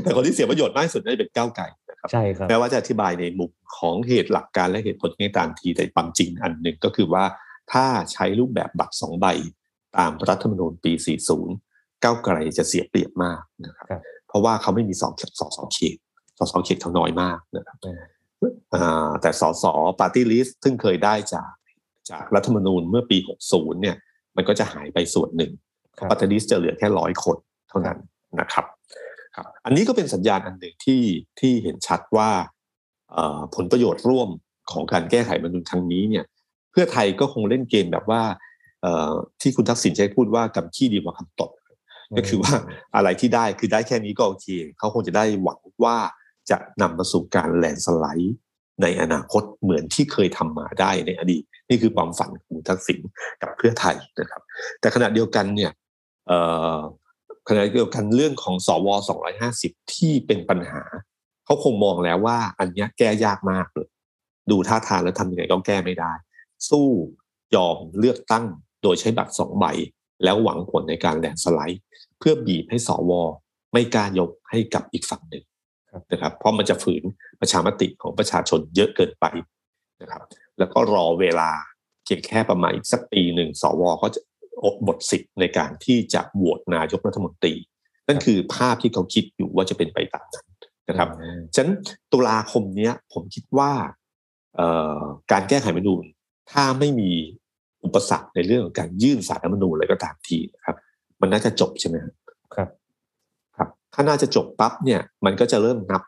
[0.02, 7.24] แต่คนที่เสียประโยชน์มากที่สุดน่าจะเป็นก้าวไกลนะครับใช่ครับแม้ว่าจะอธิบายในมุมของเหตุหลักการและเหตุผลในตามทีแต่ความจริงอันหนึ่งก็คือว่า
[7.72, 9.26] ถ้าใช้รูปแบบบัตรสองใบ
[9.98, 10.92] ตามรัฐธรรมนูญปี
[11.48, 14.02] 40 ก้าวไกลจะเสียเปรียบมากนะครับครับ
[14.34, 15.98] เพราะว่าเขาไม่มีสองสอสอเขต
[16.38, 17.92] สอสอเขตเขาน้อยมากนะครับอื
[18.52, 21.52] มอ่าแต่สอสอปาร์ตี้ลิสต์ซึ่งเคยได้จาก
[22.10, 23.18] จากรัฐธรรมนูญเมื่อปี
[23.50, 23.98] 60 เนี่ย
[24.36, 25.52] มันก็จะหายไปส่วนหนึ่ง
[25.98, 27.38] ครับปาร์ตี้ลิสต์จะเหลือแค่ร้อยคน
[27.70, 27.98] เท่านั้น
[28.40, 28.66] นะครับ
[29.36, 31.02] ครับ อันนี้ก็เป็นสัญญาณอันหนึ่งที่
[31.40, 32.30] ที่เห็นชัดว่า
[33.14, 34.30] เอ่อผลประโยชน์ร่วม
[34.72, 36.26] ของการแก้ไขรัฐธรรมนูญครั้งนี้เนี่ย
[36.72, 38.22] เพื่อไทยก็คงเล่นเกมแบบว่า
[38.82, 41.50] เอ่อที่คุณทักษิณใช้พูดว่ากำขี้ดีกว่าคำตด
[42.18, 42.54] ก็คือว่า
[42.96, 45.98] อะไรที่ได้คือได้แค่นี้ก็โอเคเขาคงจะได้หวังว่า
[46.50, 48.38] จะนำมาสู่การแลนด์สไลด์
[48.82, 53.00] ในอนาคตเหมือนที่เคยทำมาได้ในอดีต นี่คือความฝันของทักษิณ
[53.42, 54.42] กับเพื่อไทยนะครับ
[54.80, 55.72] แต่ขณะเดียวกันเนี่ย
[57.50, 58.88] ขณะเดียวกันเรื่องของสว
[59.42, 60.82] 250 ที่เป็นปัญหา
[61.46, 63.88] เขาคงมองแล้วว่าอันนี้แก้ยากมากเลย
[64.52, 66.14] ดูท่าทางแล้วทำยังไงก็แก้ไม่ได้
[66.70, 66.88] สู้
[67.56, 68.46] ยอมเลือกตั้ง
[68.84, 69.66] โดยใช้บัตรสองใบ
[70.24, 71.82] แล้วหวังผลในการแลนด์สไลด์
[72.24, 73.12] พื่อบีบให้สว
[73.74, 75.44] ไม่กล้ายกให้กับอีกฝั่งหนึ่ง
[75.92, 77.04] ครับนะครับเพราะมันจะฝืน
[77.40, 79.26] ประชามติของประชาชนเยอะเกินไป
[80.02, 80.22] นะครับ
[80.60, 81.52] แล้วก็รอเวลา
[82.04, 84.22] เพียงแค่ประมาณอีกสักปีหนึ่งสวก็จะ
[84.66, 87.54] อดหมดสิทธิ์ในการที่จะโหวตนายกรัฐมนตรี
[88.08, 90.48] นั่นคือภาพที่เขาคิดอยู่ว่าจะเป็นไปตามนั้น
[90.90, 91.76] นะครับอืมฉะนั้น
[92.12, 93.72] ตุลาคมเนี้ยผมคิดว่า
[94.56, 94.68] เอ่
[95.00, 96.04] อการแก้ไขรัฐธรรมนูญ
[96.52, 97.12] ถ้าไม่มี
[97.86, 100.76] อุปสรรคในเรื่องของการยื่นสารรัฐธรรมนูญอะไรก็ตามทีนะครับ
[101.24, 102.14] มันน่าจะจบใช่ไหมครับ
[102.56, 102.70] ครับ
[103.58, 106.02] ครับ ถ้าน่าจะจบปั๊บเนี่ย มันก็จะเริ่มนับ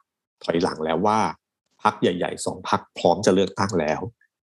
[0.44, 1.20] ถอยหลังแล้วว่า
[1.82, 4.02] พักใหญ่ๆสองพักพร้อมจะเลือกตั้งแล้ว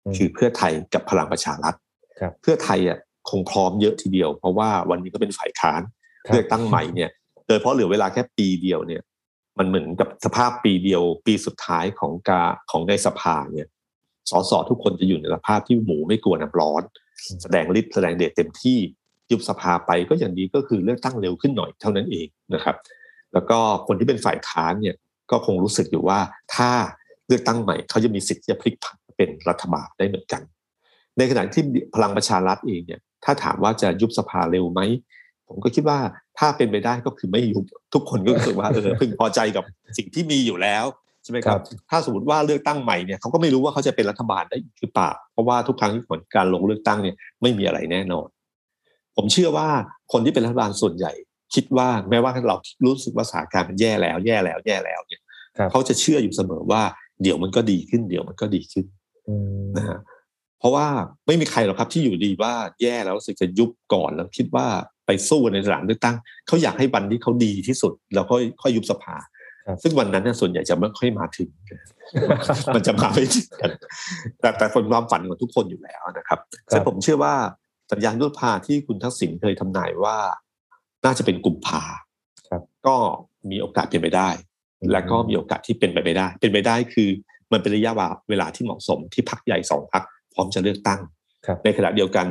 [0.05, 1.75] อืมคือเพื่อไทยกับพลังประชารัฐ
[2.19, 2.97] ครับเพื่อไทยอะ
[3.29, 5.81] คงพร้อมเยอะทีเดียว เพราะว่าวันนี้ก็เป็นฝ่ายค้าน
[6.27, 7.09] ครับเลือกตั้งใหม่เนี่ย
[7.47, 9.01] โดยเฉพาะเหลือเวลาแค่ปีเดียวเนี่ย
[9.57, 13.67] มันเหมือนกับสภาพปีเดียว ปีสุดท้ายของกาของในสภาเนี่ย
[14.29, 16.81] สสทุกคนจะอยู่ในสภาพที่หมูไม่กลัวน้ำร้อน
[17.41, 18.79] แสดงฤทธิ์แสดงเดชเต็มที่
[19.31, 22.75] ยุบสภาไปก็อย่างนี้ก็คือเลือกตั้งเร็วขึ้นหน่อยเท่านั้นเองนะครับ
[23.33, 24.95] แล้วก็คนที่เป็นฝ่ายค้านเนี่ย
[25.31, 26.19] ก็คงรู้สึกอยู่ว่า
[26.55, 26.69] ถ้า
[27.27, 30.41] เลือกตั้งใหม่เขาจะมีสิทธิ์ที่จะพลิกผันเป็นรัฐบาลได้เหมือนกัน
[31.17, 31.63] ในขณะที่
[31.95, 34.81] พลังประชารัฐเองเนี่ยถ้าถามว่าจะยุบสภาเร็วไหม
[35.47, 35.99] ผมก็คิดว่า
[36.39, 37.63] ถ้าเป็นไปได้ก็คือไม่ยุบ
[37.93, 39.63] ทุกคนก็รู้สึกว่าเออพึงพอใจกับ
[39.97, 40.85] สิ่งที่มีอยู่แล้ว
[41.23, 41.59] ใช่ไหมครับ
[41.89, 48.27] ถ้าสมมติว่าเลือกตั้งใหม่เนี่ยเขาก็ไม่รู้ว่าเขาจะเป็นรัฐบาลได้หรือเปล่าเพราะว่าทุกครั้งที่ผลการลงเลือกตั้งเนี่ยไม่มีอะไรแน่นอน
[49.17, 49.67] ผมเชื่อว่า
[50.11, 51.11] คนที่เป็นรัฐบาลส่วนใหญ่
[51.55, 55.21] คิดว่าแม้ว่าเรารู้สึกว่าสถานการณ์มันแย่แล้วแย่แล้วแย่แล้วเนี่ย
[55.57, 56.81] ครับเขาจะเชื่ออยู่เสมอว่า
[57.21, 58.85] เดี๋ยวมันก็ดีขึ้น เดี๋ยวมันก็ดีขึ้น
[59.27, 59.99] อืมนะฮะ
[60.59, 60.87] เพราะว่า
[61.27, 64.65] ไม่มีใครหรอกครับที่อยู่ดีว่าแย่แล้วรู้สึกจะยุบก่อนแล้วคิดว่า
[65.05, 66.15] ไปสู้ในสนามเลือกตั้ง
[66.47, 69.15] เขาอยากให้วันที่เขาดีที่สุด แล้วค่อยค่อยยุบสภา
[69.67, 71.49] ครับซึ่งวันนั้นเนี่ยส่วนใหญ่จะไม่ค่อยมาถึง
[72.75, 73.71] มันจะมาไม่ถึงกัน
[74.39, 76.39] แต่แต่คนความฝันของทุกคนอยู่แล้วนะครับ
[76.71, 77.33] ซึ่งผมเชื่อว่า
[77.91, 80.17] สัญญาณยุบสภาที่คุณทักษิณเคยทำนายว่า
[81.05, 81.83] น่าจะเป็นกุมภา
[82.49, 82.95] ครับ ก็
[83.49, 84.29] มีโอกาสเป็นไปได้
[84.91, 87.09] และก็มีโอกาสที่เป็นไปไม่ได้ เป็นไปได้คือ
[87.51, 87.91] มันเป็นระยะ
[88.29, 91.01] เวลาที่เหมาะสมที่พักใหญ่สองพักพร้อมจะเลือกตั้ง
[91.45, 92.27] ครับในขณะเดียวกัน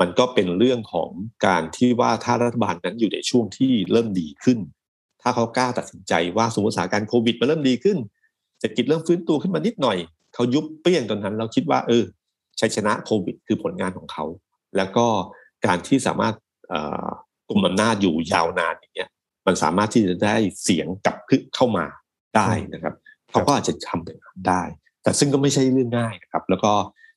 [0.00, 1.10] มันก็เป็นเรื่องของ
[1.46, 4.58] การที่ว่าถ้ารัฐบาลนั้นอยู่ในช่วงที่เริ่มดีขึ้น
[5.22, 7.98] ถ้าเขากล้าตัดสินใจว่าสมมติสถานการณ์โควิดมันเริ่มดีขึ้น
[8.58, 9.98] เศรษฐกิจเริ่มฟื้นตัวขึ้นมานิดหน่อย
[10.34, 12.02] เขายุบเปรี้ยงตอนนั้นเราคิดว่า เออ
[12.60, 14.24] ชัยชนะโควิด คือผลงานของเขา
[14.76, 15.06] แล้วก็
[15.66, 16.34] การที่สามารถ
[16.68, 17.08] เอ่อ
[17.48, 19.10] กลุ่มอำนาจอยู่ยาวนานอย่างเงี้ย
[19.46, 21.84] มันสามารถที่จะได้เสียงกลับขึ้นเข้ามา
[22.36, 22.94] ได้นะครับ
[23.30, 24.62] เขาก็อาจจะทำแบบนั้นได้
[25.02, 26.72] แต่ซึ่งก็ไม่ใช่เรื่องง่ายนะครับ แล้วก็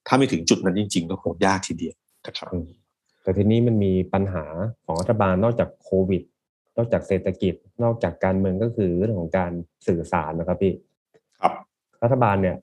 [0.08, 1.96] ถ้าไม่ถึงจุดนั้นจริง ๆ ก็คงยากทีเดียว
[2.28, 2.50] นะครับ
[3.24, 4.46] แต่ทีนี้มันมีปัญหา
[4.86, 6.24] ของรัฐบาลนอกจากโควิด
[6.78, 9.52] นอกจากเศรษฐกิจ นอกจากการเมืองก็คือเรื่องของการ
[9.88, 10.74] สื่อสารนะครับพี่
[11.40, 11.54] ครับ
[12.04, 12.56] รัฐบาลเนี่ย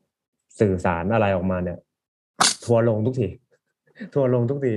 [0.60, 1.78] สื่อสารอะไรออกมาเนี่ย
[2.64, 3.28] ทัวร์ลงทุกที
[4.14, 4.74] ทัวร์ลงทุกที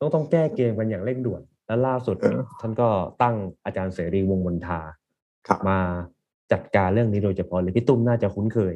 [0.00, 2.88] ต้องต้องแก้เกมกันอย่างเร่งด่วน และล่าสุดเออท่านก็
[3.22, 4.80] ตั้งอาจารย์เสรีวงศ์มนทา
[5.48, 5.78] ครับมา
[6.52, 8.74] จัดการเรื่องนี้โดยเฉพาะเลยพี่ตุ้มน่าจะคุ้นเคย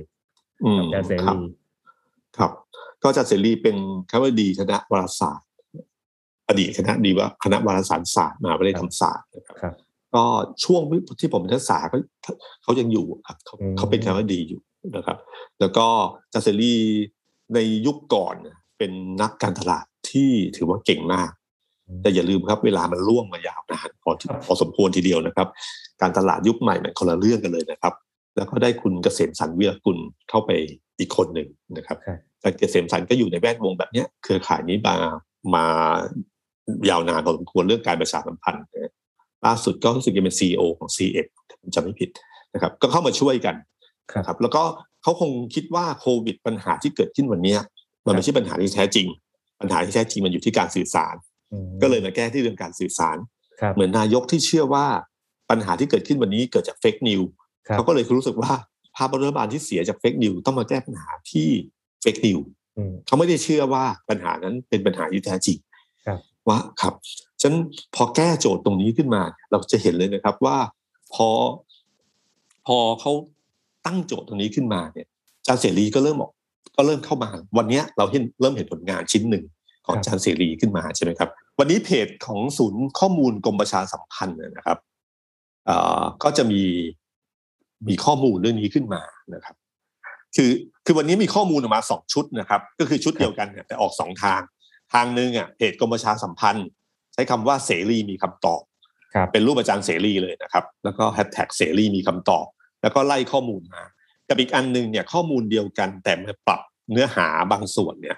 [0.64, 1.40] อืมกับอาจารย์เสครับรี
[2.38, 2.52] ครับ
[3.02, 3.76] ก็อาจารย์เสรีเป็น
[4.10, 5.40] คณะบดีคณะวารสาร
[6.48, 9.74] อดีตคณะดีว่าคณะวารสารศาสตร์มหาวิทยาลัยธรรมศาสตร์นะครับครับ
[10.14, 10.24] ก็
[10.64, 10.82] ช่วง
[11.20, 11.96] ที่ผมเป็นนักศึกษาก็
[12.62, 14.60] เขายังอยู่ครับเขาอืมเขาเป็นคณะบดีอยู่
[14.96, 15.18] นะครับ
[15.60, 15.86] แล้วก็
[16.24, 16.74] อาจารย์เสรี
[17.54, 18.34] ในยุคก่อน
[18.80, 21.30] เนี่ยเป็นนักการตลาดที่ถือว่าเก่งมาก
[22.02, 25.48] แต่อย่าลืมครับเวลามันล่วงมายาวนานพอที่พอสมควรทีเดียวนะครับ
[26.00, 27.94] การตลาดยุคใหม่มันคนละเรื่องกันเลยนะครับ
[28.36, 29.98] แล้วก็ได้คุณเกษมสันต์วิรกุล
[30.30, 30.50] เข้าไป
[30.98, 34.96] อีกคนหนึ่งนะครับครับแต่เกษมสันต์ก็อยู่ในแวดวงแบบเนี้ยเครือข่ายนี้มา
[35.54, 35.64] มา
[36.90, 38.92] ยาวนานพอสมควรเรื่องการประชาสัมพันธ์นะ
[39.46, 41.22] ล่าสุดก็รู้สึกจะเป็นซีอของ c ีเอ็
[41.74, 42.10] จำไม่ผิด
[42.54, 43.54] นะครับ ก็เข้ามาช่วยกัน
[44.12, 44.62] ครับครับ แล้วก็
[45.02, 47.60] เขาคงคิดว่าโควิดปัญหาที่เกิดขึ้นวันเนี้ย
[48.10, 49.06] มันไม่ใช่ปัญหาที่แท้จริง
[49.60, 51.14] ปัญหาที่แท้จริงมันอยู่ที่การสื่อสาร
[51.52, 53.16] อืมก็เลยมาแก้ที่เรื่องการสื่อสาร
[53.60, 54.86] ครับเหมือนนายกที่เชื่อว่า
[55.50, 57.22] ปัญหาที่เกิดขึ้นวันนี้เกิดจากเฟกนิว
[57.68, 58.52] ครับเขาก็เลยรู้สึกว่า
[58.96, 61.48] ภาพรัฐบาลที่เสียจากเฟกนิวต้องมาแก้ปัญหาที่
[62.02, 62.38] เฟกนิว
[62.78, 65.58] อืมเขาไม่ได้เชื่อว่าปัญหานั้นเป็นปัญหาที่แท้จริง
[66.06, 66.18] ครับ
[66.48, 66.94] ว่าครับ
[67.40, 67.62] ฉะนัน
[67.96, 70.58] พอแก้โจทย์ตรงนี้ขึ้นมา เราจะเห็นเลยนะครับว่า
[71.14, 71.28] พอ
[72.66, 73.12] พอเขา
[73.86, 75.06] ตั้งโจทย์ตรงนี้ขึ้นมาเนี่ย
[75.38, 76.32] อาจารย์เสรีก็เริ่มออก
[76.76, 79.44] ก็เริ่มเข้ามา วันเนี้ยเราเห็นเริ่มเห็นผลงานชิ้นหนึ่ง
[79.86, 84.78] ของอาจารย์เสรีขึ้นมาใช่ไหมครับ วันนี้เพจของศูนย์ข้อมูลกรมประชาสัมพันธ์เนี่ยนะครับ
[85.66, 86.62] เอ่อก็จะมี
[87.88, 89.02] มีข้อมูลเรื่องนี้ขึ้นมา
[89.34, 89.54] นะครับ
[90.36, 90.50] คือ
[90.84, 94.40] คือวันนี้มีข้อมูลออกมาสองชุดนะครับ ก็คือชุดเดียวกันเนี่ยแต่ออกสองทาง
[94.94, 96.66] ทางหนึ่งอะเพจกรมประชาสัมพันธ์
[97.14, 98.62] ใช้คำว่าเสรีมีคำตอบ
[99.14, 102.46] ครับเป็นรูปอาจารย์เสรีเลยนะครับ แล้วก็แฮชแท็กเสรีมีคำตอบ
[102.82, 103.82] แล้วก็ไล่ข้อมูลมา
[104.30, 106.60] กับอีกอันหนึงเนี่ยข้อมูลเดียวกัน แต่มาปรับ
[106.92, 108.16] เนื้อหาบางส่วนเนี่ย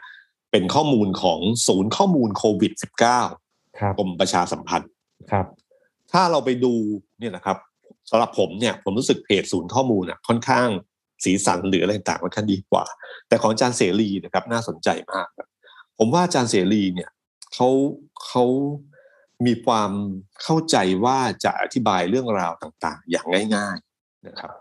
[0.51, 2.73] เป็นข้อมูลของศูนย์ข้อมูลโควิด
[3.23, 4.91] -19 ครับกรมประชาสัมพันธ์
[5.31, 5.47] ครับ
[6.13, 6.73] ถ้าเราไปดู
[7.19, 7.57] เนี่ยนะครับ
[8.11, 10.69] สำหรับผมเนี่ยผมรู้สึกเพจศูนย์ข้อมูลอะค่อนข้าง
[11.25, 12.85] สีสันหรืออะไรต่างๆค่อนข้างดีกว่า
[13.29, 15.49] แต่ของอาจารย์เสรีนะครับน่าสนใจมากครับ
[15.99, 17.11] ผมว่าอาจารย์เสรีเนี่ย
[17.55, 17.69] เขา
[18.27, 18.45] เขา
[19.47, 19.91] มีความ
[20.43, 24.53] เข้าใจว่าจะอธิบายเรื่องราวต่างๆ อย่างง่าย ๆ นะครับ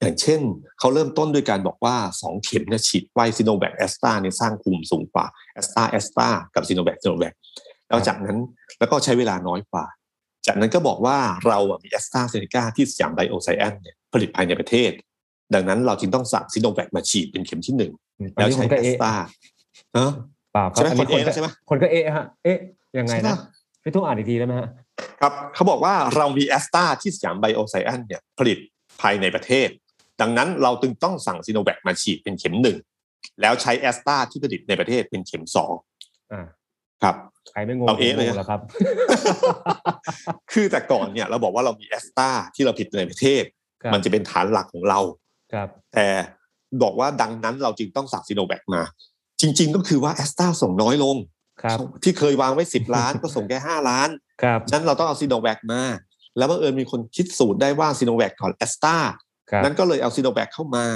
[0.00, 0.40] อย่างเช่น
[0.78, 7.34] เขาเริ่มต้นด้วยการบอกว่าสองเข็มเนี่ยฉีดไว้ซิโนแวคแอสตราเนี่ยสร้างภูมิสูงกว่าแอสตราแอสตรากับซิโนแวคซิโนแวค
[7.88, 8.38] แล้วจากนั้น
[8.78, 9.84] แล้วก็ใช้เวลาน้อยกว่า
[10.46, 14.90] จากนั้นก็บอกว่าเราอะมีแอสตราเซเนกาที่สยามไบโอไซแอนเนี่ยผลิตภายในประเทศ
[15.54, 17.92] ดังนั้นเราจึงต้องสั่งซิโนแวคมาฉีดเป็นเข็มที่หนึ่ง
[18.36, 19.14] อันแล้วนี้ใช้คนก็แอสเอะตรา
[19.94, 20.10] เออ
[20.52, 22.58] เปล่าครับใช่ไหมอันนี้คนคนเอะก็ใช่ไหมคนก็เอะฮะเอ๊ะ
[22.98, 23.36] ยังไงใช่นะปะ
[23.82, 24.68] พี่ตุ้มอ่านอีกทีได้ไหมฮะ
[25.20, 28.58] ครับเขาบอกว่าเรามีแอสตราที่สยามไบโอไซแอนเนี่ยผลิต
[29.00, 29.68] ภายในประเทศ
[30.20, 32.76] ดังนั้นเราจึงต้องสั่งซิโนแวคมาฉีดเป็นเข็มหนึ่ง
[33.40, 35.74] แล้วใช้แอสตราที่ผลิตในประเทศเป็นเข็มสอง
[36.32, 36.46] อ่า
[37.02, 37.16] ครับ
[37.52, 38.60] ใครไม่งงเราเอ๊ะเลยงงแล้วครับ
[40.52, 43.42] คือแต่ก่อนเนี่ย เราบอกว่าเรามีแอสตราที่เราผลิตในประเทศ
[43.82, 45.00] ครับมันจะเป็นฐานหลักของเรา
[45.52, 46.06] ครับ แต่
[46.82, 48.82] บอกว่าดังนั้นเราจึงต้องสั่งซิโนแวคมา
[49.40, 51.16] จริง ๆ ก็คือว่าแอสตราส่งน้อยลง
[51.62, 54.08] ครับที่เคยวางไว้สิบล้านก็ส่งแค่ห้าล้าน
[54.42, 55.82] ครับฉะนั้นเราต้องเอาซิโนแวคมา
[56.36, 59.27] แล้วบังเอิญมีคนคิดสูตรได้ว่าซิโนแวคก่อนแอสตราครับ
[59.64, 60.86] นั้นก็เลยเอาซิโนแวคเข้ามา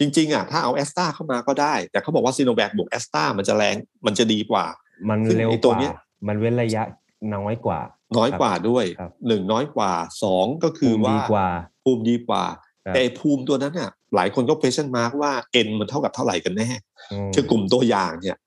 [0.00, 4.64] จริง ๆอะถ้าเอาแอสตราเข้ามาก็ได้ แต่เขาบอกว่าซิโนแวคบวกแอสตรามันจะแรงมันจะดีกว่า
[5.08, 5.92] มันซึ่งเร็วไอ้กตัวว่าเนี้ย
[6.28, 6.82] มันเว้นระยะ
[7.34, 7.80] น้อยกว่า
[8.18, 9.92] น้อยกว่าด้วยครับหนึ่งน้อยกว่า
[10.22, 11.46] สองก็คือภูมิว่าดีกว่า
[11.84, 12.44] ภูมิดีกว่า
[12.84, 15.32] ครับแต่ไอ้ภูมิตัวนั้นเนี่ยหลายคนก็ question mark ว่า
[15.66, 16.68] n มันเท่ากับเท่าไหร่กันแน่
[17.28, 18.38] มคือกลุ่มตัวอย่างเนี่ย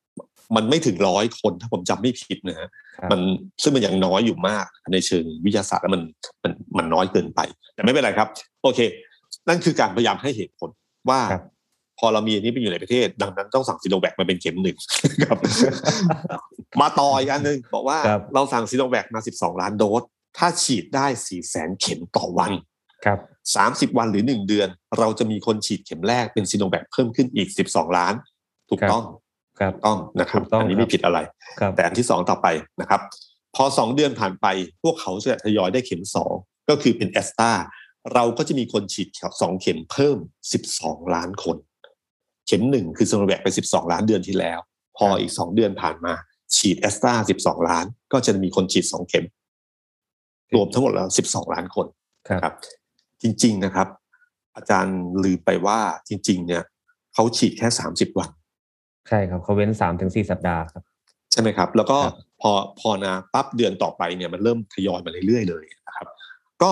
[0.56, 3.20] มันไม่ถึงร้อยคนถ้าผมจำไม่ผิดนะฮะครับมัน
[3.62, 6.02] ซึ่งมันยังน้อยอยู่มากในเชิงวิทยาศาสตร์แล้วมัน
[6.44, 7.40] มันมันน้อยเกินไป
[7.74, 8.28] แต่ไม่เป็นไรครับ
[8.64, 8.80] โอเค
[9.48, 10.70] นั่นคือการพยายามให้เหตุผล
[11.10, 11.44] ว่าครับ
[12.00, 14.78] พอเรามีอันนี้ไปอยู่ในประเทศ ดังนั้นต้องสั่งซีโนแวคมาเป็นเข็มหนึ่ง
[15.24, 15.38] ครับ
[16.82, 20.04] มาต่ออีกอันหนึ่งบอกว่าครับเราสั่งซีโนแวคมา 12 ล้านโดส
[20.38, 22.52] ถ้าฉีดได้ 4 แสนเข็มต่อวัน
[23.06, 23.20] ครับ
[23.92, 24.68] 30 วันหรือ 1 เดือน
[25.00, 28.14] เราจะมีคนฉีดเข็มแรกเป็นซีโนแวคเพิ่มขึ้นอีก 12 ล้าน
[28.70, 29.04] ถูกต้อง
[29.60, 31.20] ครับถูกต้องนะครับถูกต้องอันนี้ครับไม่ผิดอะไร
[31.60, 32.48] ครับแต่อันที่สองต่อไป
[32.82, 33.02] นะครับ
[33.56, 34.48] พอสองเดือนผ่านไป
[34.84, 36.34] พวกเขาจะทยอยได้เข็มสอง
[36.70, 37.52] ก็คือเป็นแอสตรา
[38.14, 39.08] เราก็จะมีคนฉีด
[39.42, 40.18] สองเข็มเพิ่ม
[40.66, 41.58] 12 ล้านคน
[42.48, 44.60] เข็มหนึ่งคือโซโนแวคไป 12 ล้านเดือนที่แล้ว
[44.98, 46.14] พออีกสองเดือนผ่านมา
[46.56, 49.26] ฉีดแอสตรา12 ล้าน ก็จะมีคนฉีดสองเข็ม
[50.56, 51.88] รวมทั้งหมดแล้ว 12 ล้านคน
[52.28, 52.54] ครับครับ
[53.22, 53.88] จริง ๆนะครับ
[54.56, 56.64] อาจารย์ลืมไปว่าจริง ๆ เนี่ย
[57.14, 58.30] เขาฉีดแค่ 30 วัน
[59.08, 60.84] ใช่ครับเขาเว้นสามถึงสี่สัปดาห์ครับ
[61.32, 66.08] ใช่ไหมครับ แล้วก็ครับพอพอนะปั๊บเดือนต่อไปเนี่ยมันเริ่มทยอยมาเรื่อยๆเลยนะครับ
[66.64, 66.72] ก็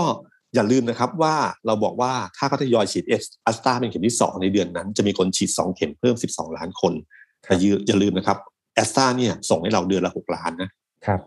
[0.56, 6.94] อย่าลืมนะครับว่าเราบอกว่าถ้าเขาทยอยฉีดเอสอัสตราเป็นเข็มที่ 2 ในเดือนนั้น จะมีคนฉีด 2 เข็มเพิ่ม 12 ล้านคน
[7.44, 8.38] แต่อย่าอย่าลืมนะครับ
[8.76, 10.70] แอสตราเนี่ยส่งให้เราเดือนละ 6 ล้านนะ
[11.06, 11.20] ครับ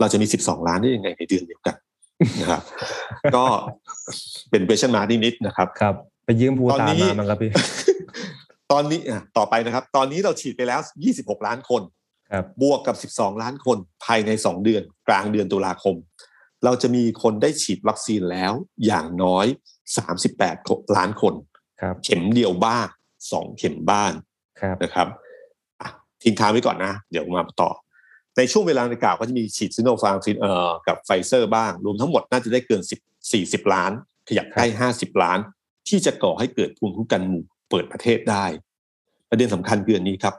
[0.00, 1.76] เราจะมี 12 ล้านได้ยังไงในเดือนเดียวกัน
[2.40, 2.62] นะครับ
[3.36, 3.44] ก็
[4.50, 7.50] เป็นเ u e s t i o n mark นิดๆนะครับครับ ไปยืมภูตอนตานี้มามั้งครับพี่
[8.72, 10.80] ตอนนี้อะต่อไปนะครับ ตอนนี้เราฉีดไปแล้ว
[11.14, 11.82] 26 ล้านคน
[12.32, 15.94] ครับบวกกับ 12 ล้านคนภายใน 2 เดือน กลางเดือนตุลาคม
[16.64, 18.52] เราจะมีคนได้ฉีดวัคซีนแล้ว
[18.86, 19.46] อย่างน้อย
[20.20, 21.34] 38 ล้านคน
[21.80, 22.86] ครับเข็มเดียวบ้าง
[23.26, 24.12] 2เข็มบ้าง
[24.60, 25.08] ครับนะครับ
[25.80, 25.88] อะ
[26.22, 27.70] ทิ้งท้ายไว้ก่อนนะ เดี๋ยวมาต่อ
[28.36, 32.82] ในช่วงเวลาในกล่าวก็จะมีฉีดซิโนฟาร์มเอ่อกับไฟเซอร์บ้าง รวมทั้งหมดน่าจะได้เกิน
[33.22, 33.92] 10 40 ล้าน
[34.28, 35.38] ขยับใกล้ 50 ล้าน
[35.88, 38.44] ที่จะก่อให้เกิดภูมิคุ้มกันหมู่เปิดประเทศได้
[39.30, 40.34] ประเด็นสำคัญคืออันนี้ครับ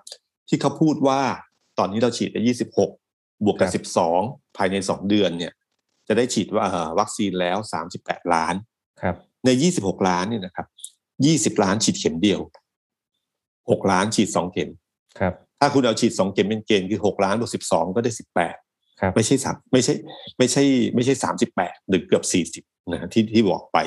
[0.48, 1.22] ที่เขาพูดว่า
[1.80, 2.38] ตอนนี้เราฉีดไป
[2.76, 3.70] 26 บวกกับ
[4.14, 5.54] 12 ภายใน 2 เดือนเนี่ย
[6.08, 7.58] จะได้ฉีดว่าเอ่อวัคซีนแล้ว
[7.96, 8.56] 38 ล้าน
[9.02, 9.16] ครับ
[9.46, 10.68] ใน 26 ล้านเนี่ยนะครับ
[11.58, 12.40] 20 ล้านฉีดเข็มเดียว
[13.22, 14.70] 6 ล้านฉีด 2 เข็ม
[15.20, 18.12] ครับ ถ้าคุณเอาฉีด 2 เข็มเป็นเกณฑ์คือ 6 ล้านบวก12 ก็ได้
[18.56, 19.94] 18ครับไม่ใช่สามไม่ใช่
[20.38, 20.64] ไม่ใช่
[20.96, 21.14] ไม่ใช่
[21.52, 22.24] 38 หรือเกือบ
[22.60, 23.78] 40นะที่ที่บอกไป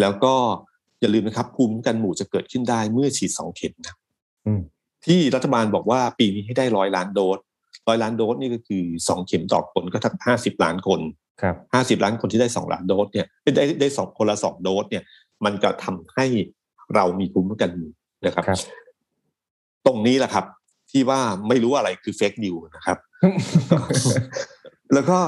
[0.00, 0.34] แล้วก็
[1.00, 3.94] อย่าลืมนะครับภูมิคุ้มกันหมู่จะเกิดขึ้นได้เมื่อฉีด 2 เข็มนะ
[4.46, 4.60] อืม
[5.06, 7.38] ที่รัฐบาลบอกว่าปีนี้ให้ได้ร้อยล้านโดส
[7.88, 11.27] ร้อยล้านโดสนี่ก็คือสองเข็มต่อคนก็ทั้งห้าสิบล้านคนครับ
[11.74, 15.02] ห้าสิบล้านคนที่ได้สองล้านโดสเนี่ยได้ได้สองคนละสองโดสเนี่ย
[15.44, 16.26] มันก็ทำให้
[16.94, 17.90] เรามีภูมิคุ้มกันหมู่
[18.26, 18.58] นะครับครับ
[19.86, 20.44] ตรงนี้แหละครับ
[20.90, 22.98] ที่ว่าไม่รู้อะไรคือเฟกนิวนะครับ
[24.94, 25.18] แล้วก็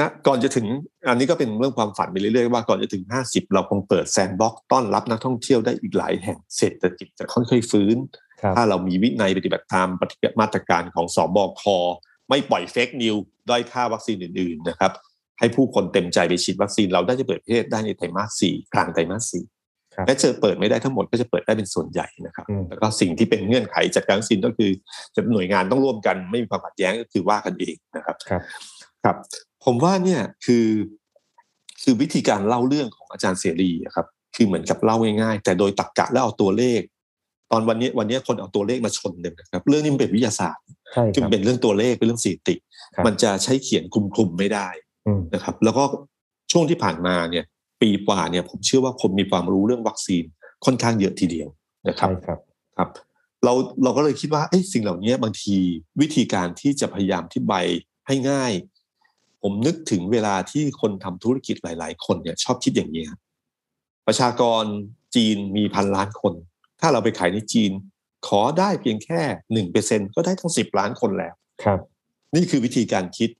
[0.00, 0.66] นะก่อนจะถึง
[1.08, 7.96] อันนี้ก็เป็นเรื่องความฝันไปเรื่อยๆว่าก่อนจะถึง50เราคงเปิดแซนด์บ็อกซ์ต้อนรับนักท่องเที่ยวได้อีกหลายแห่งเศรษฐกิจจะค่อยๆฟื้น
[8.42, 11.62] ครับถ้าเรามีวินัยปฏิบัติตามปฏิบัติมาตรการของสบค
[12.28, 13.16] ไม่ปล่อยเฟกนิว
[13.50, 14.92] ด้อยค่าวัคซีนอื่น ๆนะครับ
[15.40, 19.44] ให้ผู้คนเต็มใจไปฉีดวัคซีนเราได้จะเปิดประเทศได้ในไตรมาสสี่กลางไตรมาสสี่
[19.94, 24.70] ครับแม้จะเปิดไม่ได้ทั้งหมดก็จะเปิดได้เป็นส่วนใหญ่นะครับอืมแล้วก็สิ่งที่เป็นเงื่อนไขจัดการวัคซีนก็คือ
[25.16, 28.42] จะหน่วยงานต้องร่วมกันไม่มีความขัดแย้งก็คือว่ากันเองนะครับครับ
[29.04, 29.16] ครับ
[29.64, 30.66] ผมว่าเนี่ยคือ
[31.82, 36.80] คือวิธีการเล่าเรื่องของอาจารย์เสรีอะครับ คือเหมือนกับเล่าง่ายๆ แต่โดยตรรกกะแล้วเอาตัวเลข
[37.52, 42.56] ตอนวันนี้วันนี้คนเอาตัวเลขมาชนเลยนะครับ เรื่องนี้มันเป็นวิทยาศาสตร์ใช่คคือรัมับนเป็นเรื่องตัวเลขเป็นเรื่องสถิติ
[42.94, 44.89] ครับมันจะใช้เขียนคลุมคลุมๆไม่ได้อืม
[45.34, 45.84] นะครับ แล้วก็
[46.52, 47.44] ช่วงที่ผ่านมาเนี่ย
[47.80, 50.24] ปีกว่าเนี่ย ผมเชื่อว่าคนมีความรู้เรื่องวัคซีน
[50.64, 51.48] ค่อนข้างเยอะทีเดียว
[51.88, 52.38] นะครับใช่ครับ
[52.76, 52.88] ครับ
[53.44, 53.52] เรา
[53.84, 55.56] เราก็เลยคิดว่าเอ้ยสิ่งเหล่านี้บางที
[56.00, 57.54] วิธีการที่จะพยายามที่ใบ
[58.06, 58.52] ให้ง่าย
[59.42, 63.20] ผมนึกถึงเวลาที่คนทำธุรกิจหลาย ๆ คนเนี่ย ชอบคิดอย่างนี้ครับ
[64.06, 64.64] ประชากร
[65.14, 66.34] จีนมีพันล้านคน
[66.80, 67.72] ถ้าเราไปขายในจีน
[68.28, 69.20] ขอได้เพียงแค่
[69.52, 71.78] หนึ่งเปอร์เซ็นก็ได้ทั้งสิบล้านคนแล้วครับ
[72.34, 73.30] นี่คือวิธีการคิด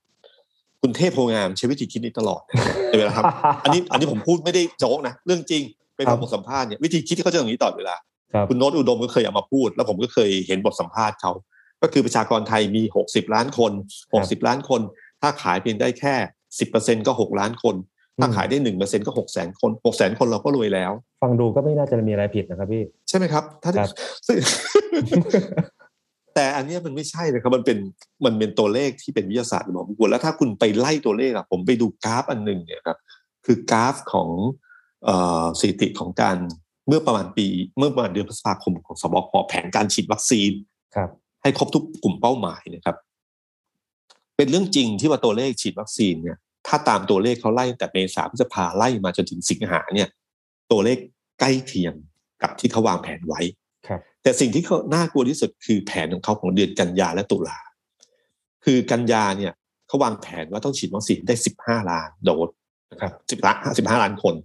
[0.81, 2.41] คุณเทพโพงามใช้วิธีคิดนี้ตลอด
[2.87, 3.25] ในเวลาครับ
[3.63, 5.63] อันนี้อันนี้ผมพูดไม่ได้โจ๊กนะเรื่องจริง
[5.95, 7.95] ไปครัฟังบบทสัมภาษณ์เนี่ยวิธีคิดที่เขาจะอย่างนี้ตลอดเวลา
[8.33, 11.31] ครับคุณโน้ตอุดมก็เคยเอามาพูด แล้วผมก็เคยเห็นบทสัมภาษณ์เขา
[11.81, 13.71] ก็คือประชากรไทยมี 60 ล้านคน
[14.09, 14.81] 60 ล้านคน
[15.21, 16.15] ถ้าขายเพียงได้แค่
[16.59, 17.75] 10%ก็ 6 ล้านคน
[18.19, 20.91] ถ้าขายได้ 1%ก็ 6 แสนคน6แสนคนเราก็รวยแล้ว
[21.21, 23.89] ฟังดูก็ไม่น่าจะมีอะไรผิดนะครับพี่ ใช่ไหมครับ ถ้าครับ
[24.27, 24.37] ซึ่ง
[26.35, 27.77] แต่อันเนี้ยมันไม่ใช่นะครับมันเป็น
[28.25, 32.97] มันเป็นตัวเลขที่เป็นวิทยาศาสตร์บอกคุณแล้วถ้าคุณไปไล่ตัวเลขอะผมไปดูกราฟอันหนึ่งเนี่ยครับ
[33.45, 34.29] คือกราฟของ
[35.05, 36.37] เอ่อสถิติของการ
[36.87, 40.51] เมื่อประมาณปี เมื่อประมาณเดือนพฤษภาคมของสบคแผนการฉีดวัคซีน
[40.95, 41.09] ครับ
[41.41, 42.95] ให้ครบทุกกลุ่มเป้าหมายนะครับ
[44.37, 50.09] เป็นเรื่องจริงที่ว่าตัวเลขฉีดวัคซีนเนี่ย ถ้าตามตัวเลขเขาไล่ตั้งแต่เมษาพฤษภาไล่มาจนถึงสิงหาเนี่ย
[50.71, 50.97] ตัวเลข
[51.39, 51.93] ใกล้เคียง
[52.41, 53.60] กับที่เขาวางแผนไว้ครับ
[54.23, 57.57] แต่สิ่งที่เขาน่ากลัวที่สุดคือแผนของเขาของเดือนกันยาและตุลา
[58.65, 59.53] คือกันยาเนี่ย
[59.87, 62.49] เขาวางแผนว่าต้องฉีดวัคซีนได้15ล้านโดส
[62.91, 64.35] นะครับ10ล้าน15ล้านคน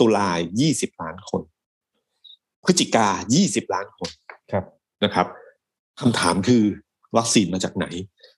[0.00, 0.28] ตุลา
[0.64, 1.42] 20ล้านคน
[2.64, 3.06] พฤศจิกา
[3.40, 4.10] 20ล้านคน
[4.52, 4.64] ครับ
[5.04, 5.26] นะครับ
[6.00, 6.62] คำถามคือ
[7.16, 7.86] วัคซีนมาจากไหน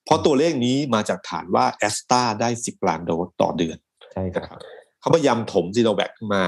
[0.04, 3.76] เพราะตัวเลขนี้มาจากฐานว่าแอสตราได้10ล้านโดสต่อเดือน
[4.12, 4.60] ใช่คนะรับครับ
[5.00, 6.44] เขาพยายามถมซีโนแวคขึ้นมา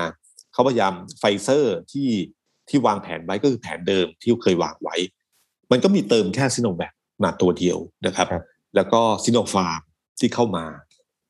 [0.52, 2.08] เขาพยายามไฟเซอร์ที่
[2.68, 4.96] ที่วางแผนไว้ก็คือแผนเดิมที่เคยวางไว้
[5.70, 6.92] มันก็มีเติมแค่ซีโนแวค
[7.24, 8.44] มาตัวเดียวนะครับครับ
[8.76, 9.80] แล้วก็ซิโนฟาร์ม
[10.20, 10.64] ที่เข้ามา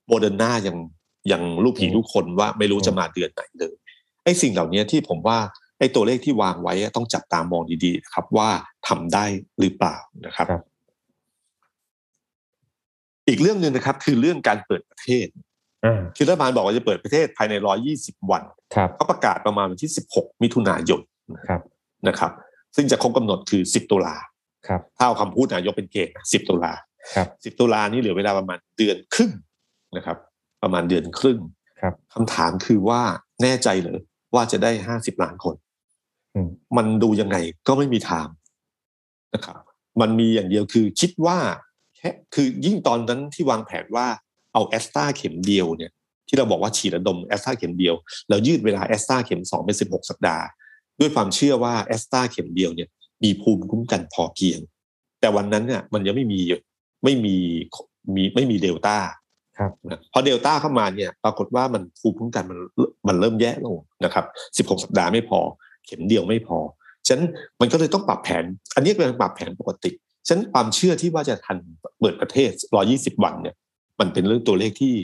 [0.09, 0.77] โมเดอร์นายัง
[1.33, 3.75] ยังลูกผีลูกคนว่าไม่รู้จะมาเดือนไหนเลย
[4.25, 5.38] ไอ้สิ่งเหล่านี้ที่ผมว่า
[5.79, 8.49] ไอ้ตัวเลขที่วางไว้ต้องจับตามองดีๆนะครับ ว่า
[8.88, 9.25] ทำได้
[9.61, 9.96] หรือเปล่า
[10.27, 10.62] นะครับครับ
[13.29, 15.27] อีกเรื่องหนึ่งนะครับ คือเรื่องการเปิดประเทศ
[15.85, 17.55] อ่าคือรัฐบาลบอกว่าจะเปิดประเทศภายใน
[17.92, 18.42] 120 วัน
[18.75, 21.01] ครับเขาประกาศประมาณวันที่ 16 มิถุนายน
[21.48, 21.60] ครับ
[22.08, 22.32] นะครับ
[22.76, 24.16] ซึ่งจะครบกำหนดคือ 10 ตุลา
[24.68, 26.72] ครับถ้าเอาคำพูดนายกเป็นเกณฑ์นะ10ตุลา
[27.14, 29.32] ครับ10ตุลานี่เหลือเวลาประมาณเดือนครึ่ง
[29.96, 30.18] นะครับ
[30.62, 31.38] ประมาณเดือนครึ่ง
[31.80, 33.02] ครับคำถามคือว่า
[33.42, 34.00] แน่ใจเหรอ
[34.34, 35.54] ว่าจะได้50ล้านคน
[36.34, 37.36] อืมมันดูยังไง
[37.66, 38.26] ก็ไม่มีทาง
[39.34, 39.56] นะครับ
[40.00, 41.38] มันมีอย่างเดียวคือคิดว่า
[41.96, 44.06] แค่คือยิ่งตอนนั้นที่วางแผนว่า
[44.52, 45.92] เอาแอสตราเข็มเดียวเนี่ย
[46.28, 47.94] ที่เราบอกว่าฉีดระดมแอสตราเข็มเดียว
[48.28, 50.44] แล้วยืดเวลาแอสตราเข็มสองเป็นสิบหกสัปดาห์
[51.00, 52.88] ด้วยความเชื่อว่าแอสตราเข็มเดียวเนี่ย
[53.24, 54.59] มีภูมิคุ้มกันพอเพียง
[55.20, 56.40] แต่วันนั้นเนี่ยมันยังไม่มี
[57.04, 57.37] ไม่มี
[58.14, 58.96] มีไม่มีเดลต้า
[59.59, 62.59] ครับนะพอเดลต้าเข้ามาเนี่ยปรากฏว่ามันภูมิคุ้มกันมัน
[63.09, 64.24] มันเริ่มแย่ลงนะครับ
[64.68, 65.38] 16 สัปดาห์ไม่พอ
[65.87, 66.59] เข็มเดียวไม่พอ
[67.06, 67.28] ฉะนั้น
[67.61, 69.90] มันก็เลยต้องปรับแผน อันนี้เป็นปรับแผนปกติ
[70.26, 71.56] ฉะนั้นความเชื่อที่ว่าจะทัน
[72.00, 72.50] เปิดประเทศ
[72.88, 73.54] 120 วันเนี่ย
[74.00, 74.94] มันเป็นเรื่องตัวเลขที่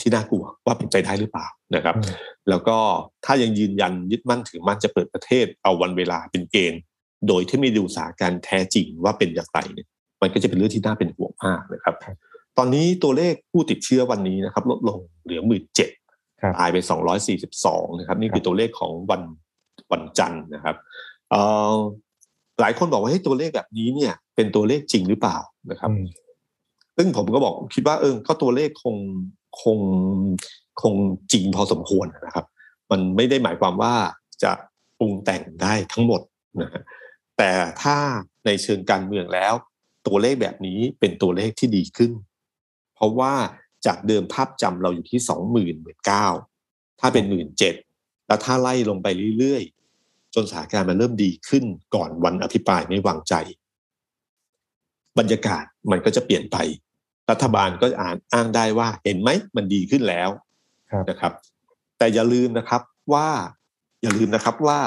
[0.00, 2.14] ที่น่ากลัวว่าเป็นไปได้หรือเปล่านะครับอืม
[2.48, 2.76] แล้วก็
[3.24, 6.80] ถ้ายังยืนยันยึดมั่นถือมั่นจะเปิดประเทศเอาวันเวลาเป็นเกณฑ์
[7.28, 9.86] โดยที่ไม่ดูสถานการณ์แท้จริงว่าเป็นอย่างไรเนี่ย
[10.22, 12.16] มันก็จะเป็นเรื่องที่น่าเป็นห่วงมากนะครับครับ
[12.58, 15.90] ตอนนี้ตัวเลขผู้ติดเชื้อวันนี้นะครับ ลดลงเหลือหมื่นเจ็ด
[16.42, 16.76] ครับตายไป
[17.38, 19.22] 242นะครับ นี่คือตัวเลขของวัน
[19.92, 20.76] วันจันทร์นะครับ
[21.30, 21.40] เอ่
[21.74, 21.76] อ
[22.60, 25.38] หลายคนบอกว่าให้ยตัวเลขแบบนี้เนี่ย เป็นตัวเลขจริงหรือเปล่า
[25.70, 26.06] นะครับอืม
[26.96, 28.96] ซึ่งผมก็บอกคิดว่าเออก็ตัวเลขคง
[29.62, 29.78] คง
[30.82, 30.94] คง
[31.32, 32.46] จริงพอสมควรนะครับ
[32.90, 33.94] มันไม่ได้หมายความว่า
[34.42, 34.52] จะ
[34.98, 36.20] ปรุงแต่งได้ทั้งหมด
[36.60, 36.82] นะฮะ
[37.38, 37.50] แต่
[37.82, 37.96] ถ้า
[38.46, 39.54] ในเชิงการเมืองแล้ว
[40.06, 42.12] ตัวเลขแบบนี้เป็นตัวเลขที่ดีขึ้น
[42.94, 43.32] เพราะว่า
[43.86, 46.26] จากเดิมภาพจำเราอยู่ที่สองหมื่นหมื่นเก้า
[47.00, 47.74] ถ้าเป็นหมื่นเจ็ด
[48.26, 49.06] แล้วถ้าไล่ลงไป
[49.38, 53.34] เรื่อยๆ จนสถานการณ์มันเริ่มดีขึ้นก่อนวันอภิปรายไม่วางใจ
[55.18, 56.56] บรรยากาศมันก็จะเปลี่ยนไป
[57.30, 60.30] รัฐบาลก็อ่านอ้างได้ว่าเห็นไหมมันดีขึ้นแล้ว
[60.90, 61.32] ครับนะครับ
[61.98, 63.28] แต่อย่าลืมนะครับว่า
[64.02, 64.80] อย่าลืมนะครับว่า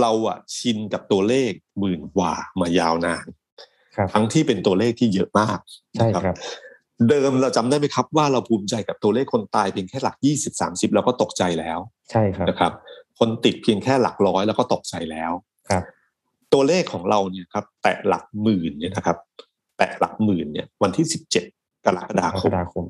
[0.00, 3.26] เราอะชินกับตัวเลขหมื่นกว่ามายาวนาน
[3.96, 5.58] ครับทั้งที่เป็นตัวเลขที่เยอะมาก
[5.96, 6.36] ใช่นะครับครับ
[7.08, 11.78] เดิมเราจำได้ไหมครับ ว่าเราภูมิใจกับตัวเลขคนตายเพียงแค่หลัก20 30เราก็ตกใจแล้ว
[12.10, 12.72] ใช่ครับนะครับ
[13.18, 15.32] คนติดเพียงแค่หลักร้อยแล้วก็ตกใจแล้ว
[15.68, 15.82] ครับ
[16.52, 19.16] ตัวเลขของเราเนี่ยครับ แตะหลักหมื่นเนี่ยนะครับ
[19.80, 21.06] แตะหลักหมื่นเนี่ยวันที่
[21.46, 22.84] 17กรกฎากรคกมฎาคม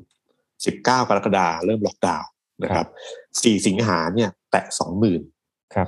[0.47, 2.29] 19กรกฎาเริ่มล็อกดาวน์
[2.63, 2.87] นะครับ
[3.25, 4.65] 4สิงหาเนี่ย แตะ
[5.19, 5.87] 20,000ครับ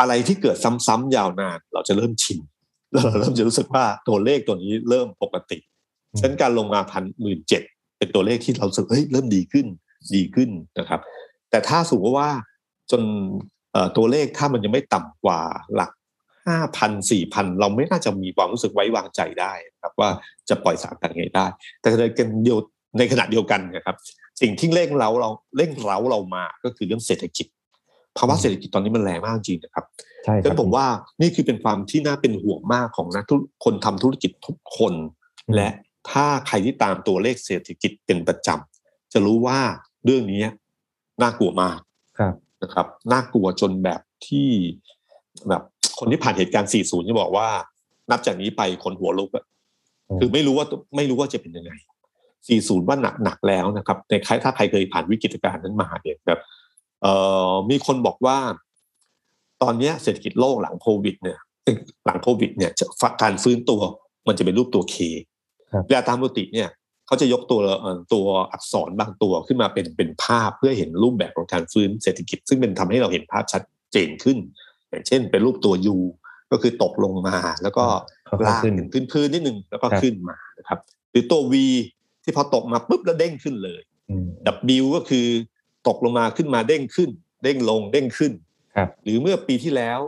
[0.00, 2.38] อะไรที่เกิดซ้ำๆยาวนาน เราจะเริ่มชิน
[2.92, 5.58] แล้วเราเริ่มจะรู้สึกว่าตัวเลขตัวนี้เริ่มปกติ
[6.12, 7.62] อืมฉะนั้นการลงมาพันหมื่นเจ็ด
[7.98, 9.66] เป็นตัวเลขที่เรารู้สึกเฮ้ยเริ่มดีขึ้น
[10.14, 11.00] ดีขึ้นนะครับ
[11.50, 12.30] แต่ถ้าสมมติว่า
[12.90, 13.02] จน
[13.72, 15.40] เอ่อตัวเลขถ้ามันยังไม่ต่ำกว่า
[15.74, 15.90] หลัก
[16.46, 20.10] ห้าพันสี่พันเราไม่น่าจะมีความรู้สึกไว้วางใจได้นะครับว่า
[20.48, 21.46] จะปล่อยสถารกันไงได้
[21.80, 22.58] แต่ในกันเดียว
[22.98, 23.96] ในขณะเดียวกันนะครับ
[24.40, 27.46] สิ่งที่เร่งเราเราเร่งเร้าเรามาก็คือเรื่องเศรษฐกิจ
[28.18, 29.84] ภาวะเศรษฐกิจตอนนี้มันแรงมากจริงนะครับ
[30.24, 30.86] ใช่คฉะรันั้บนผมว่า
[31.20, 34.94] นี่คือเป็นความที่น่าเป็นห่วงมากของนักธุรคนทำธุรกิจทุกคน
[35.46, 35.68] อืมและ
[36.10, 39.58] ถ้าใครที่ตามตัวเลขเศรษฐกิจเป็นประจำจะรู้ว่า
[40.04, 40.42] เรื่องนี้
[41.22, 41.78] น่ากลัวมาก
[42.18, 44.48] ครับนะครับ น่ากลัวจนแบบที่
[45.48, 45.62] แบบ
[45.98, 47.48] คนที่ผ่านเหตุการณ์ 40 จะบอกว่า
[48.10, 49.44] นับจากนี้ไปคนหัวลุกอะ
[50.08, 50.66] อืมคือไม่รู้ว่า
[50.96, 51.72] ไม่รู้ว่าจะเป็นยังไง
[52.30, 56.40] 40 ว่าหนักหนักแล้วนะครับ ในใครถ้าใครเคยผ่านวิกฤตการณ์นั้นมาเนี่ยครับ
[57.02, 57.12] เอ่
[57.50, 58.38] อมีคนบอกว่า
[59.62, 61.76] ตอนเนี้ยเศรษฐกิจโลกหลังโควิด เนี่ยเอ้ย
[62.06, 62.86] หลังโควิด เนี่ยจะ
[63.22, 63.80] การฟื้นตัว
[64.28, 64.96] มันจะเป็นรูปตัวเค
[65.72, 66.68] ครับเวลาตามปกติเนี่ย
[67.06, 74.38] เขาจะยกตัวเอ่อตัวอักษรบางตัวขึ้นมาเป็นเป็นภาพเพื่อเห็นรูปแบบของการฟื้นเศรษฐกิจ ซึ่งเป็นทำให้เราเห็นภาพชัดเจนขึ้น
[74.94, 75.96] อย่างเช่นเป็นรูปตัวยู
[76.52, 77.84] ก็คือตกลงมา แล้วก็
[78.28, 80.78] ค่อยๆลากขึ้นถึงพื้นๆนิดนึงแล้วก็ครับขึ้นมานะครับ
[81.10, 81.54] หรือตัว V
[82.24, 84.26] ที่พอตกมาปุ๊บแล้วเด้งขึ้นเลยอืม
[84.82, 85.26] W ก็คือ
[85.88, 87.10] ตกลงมาขึ้นมาเด้งขึ้น
[87.42, 88.32] เด้งลงเด้งขึ้น
[88.76, 90.00] ครับหรือเมื่อปีที่แล้ว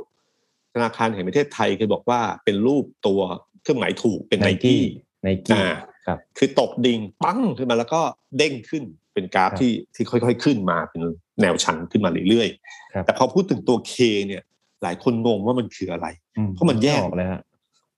[0.74, 3.20] ธนาคารแห่งประเทศไทยเคยบอกว่าเป็นรูปตัว
[3.62, 4.82] เครื่องหมายถูกเป็นไนกี้
[5.22, 5.66] ไนกี้อ่า
[6.06, 8.00] ครับคือตกดิ่งปั้งขึ้นมาแล้วก็
[8.38, 8.84] เด้งขึ้น
[9.14, 11.02] เป็นกราฟครับที่ที่ค่อยๆ ขึ้นมาเป็น
[11.40, 12.48] แนวชันขึ้นมาเรื่อย
[12.94, 13.94] ครับๆแต่พอพูดถึงตัว K
[14.26, 14.42] เนี่ย
[14.86, 16.06] หลายคนงงว่ามันคืออะไร
[16.36, 17.40] อืเพราะมันแยกไออกเลยฮะ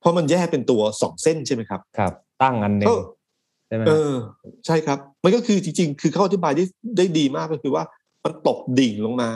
[0.00, 2.12] เพราะมันแยกเป็นตัวสองเส้นใช่ไหมครับ ครับ
[2.42, 2.98] ตั้งอันหนึ่ก็ง
[3.68, 4.12] ใช่ไหมเออ
[4.66, 6.64] ใช่ครับ มันก็คือจริงๆ คือเขาอธิบายได้
[6.96, 7.84] ได้ดีมากก็คือว่า
[8.24, 9.30] มันตกดิ่งลงมา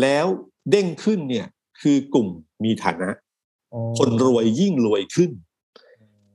[0.00, 0.26] แล้ว
[0.70, 1.46] เด้งขึ้นเนี่ย
[1.80, 2.28] คือกลุ่ม
[2.64, 3.10] มีฐานะ
[3.72, 5.30] อ๋อคนรวยยิ่งรวยขึ้น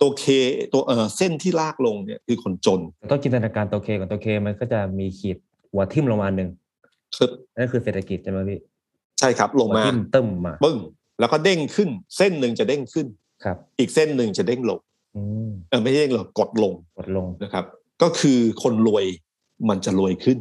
[0.02, 0.26] ตัวเค
[0.74, 2.80] ตัวเออเส้นที่ลากลงเนี่ยคือคนจน
[3.12, 5.38] ต้องจินตนาการตัวเคกับตัวเคมันก็จะมีขีด
[5.72, 6.50] หัวทิ่มลงมาหนึ่ง
[7.16, 8.60] คือนั่นคือเศรษฐกิจใช่ไหมพี่
[9.22, 10.78] ใช่ครับ ลงหัวมาทิ่มตึ้มมาปึ้ง
[11.20, 13.08] แล้วก็เด้งขึ้น เส้นหนึ่งจะเด้งขึ้น
[13.44, 14.80] ครับ อีกเส้นหนึ่งจะเด้งลง
[15.16, 17.66] อืมเออไม่ใช่เด้งลงกดลงกดลงนะครับ
[18.02, 19.06] ก็คือคนรวย
[19.70, 20.38] มันจะรวยขึ้น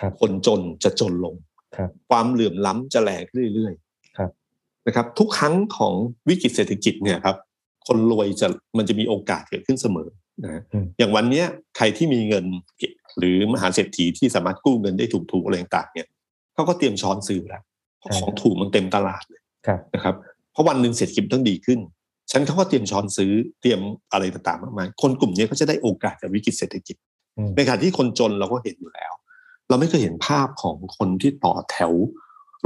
[0.00, 1.34] ครับคนจนจะจนลง
[1.76, 4.30] ครับความเหลื่อมล้ำจะแรงขึ้นเรื่อยๆครับ
[4.86, 5.94] นะครับ ทุกครั้งของ
[6.28, 7.36] วิกฤตเศรษฐกิจเนี่ยครับ
[7.86, 8.46] คนรวยจะ
[8.78, 10.08] มันจะมีโอกาสเกิดขึ้นเสมอ
[10.44, 12.44] นะอืมอย่างวันเนี้ยใครที่มีเงิน
[12.78, 16.08] เก็บหรือมหาเศรษฐีที่สามารถกู้เงินได้ถูกๆอะไรต่างๆเนี่ย
[16.54, 17.62] เขาก็เตรียมช้อนซื้อแล้ว
[18.02, 20.14] เพราะของถูกมันเต็มตลาดเลยครับนะครับ
[20.52, 21.78] เพราะวันหนึ่งเศรษฐกิจต้องดีขึ้น
[22.30, 23.80] ฉันเขาก็เตรียมช้อนซื้อเตรียม
[24.12, 26.96] อะไรต่างๆมากมายคนกลุ่มนี้ก็จะได้โอกาสจากวิกฤตเศรษฐกิจ
[27.38, 29.12] อืมในขณะที่คนจนเราก็เห็นอยู่แล้ว
[29.68, 31.92] เราไม่เคยเห็นภาพของคนที่ต่อแถว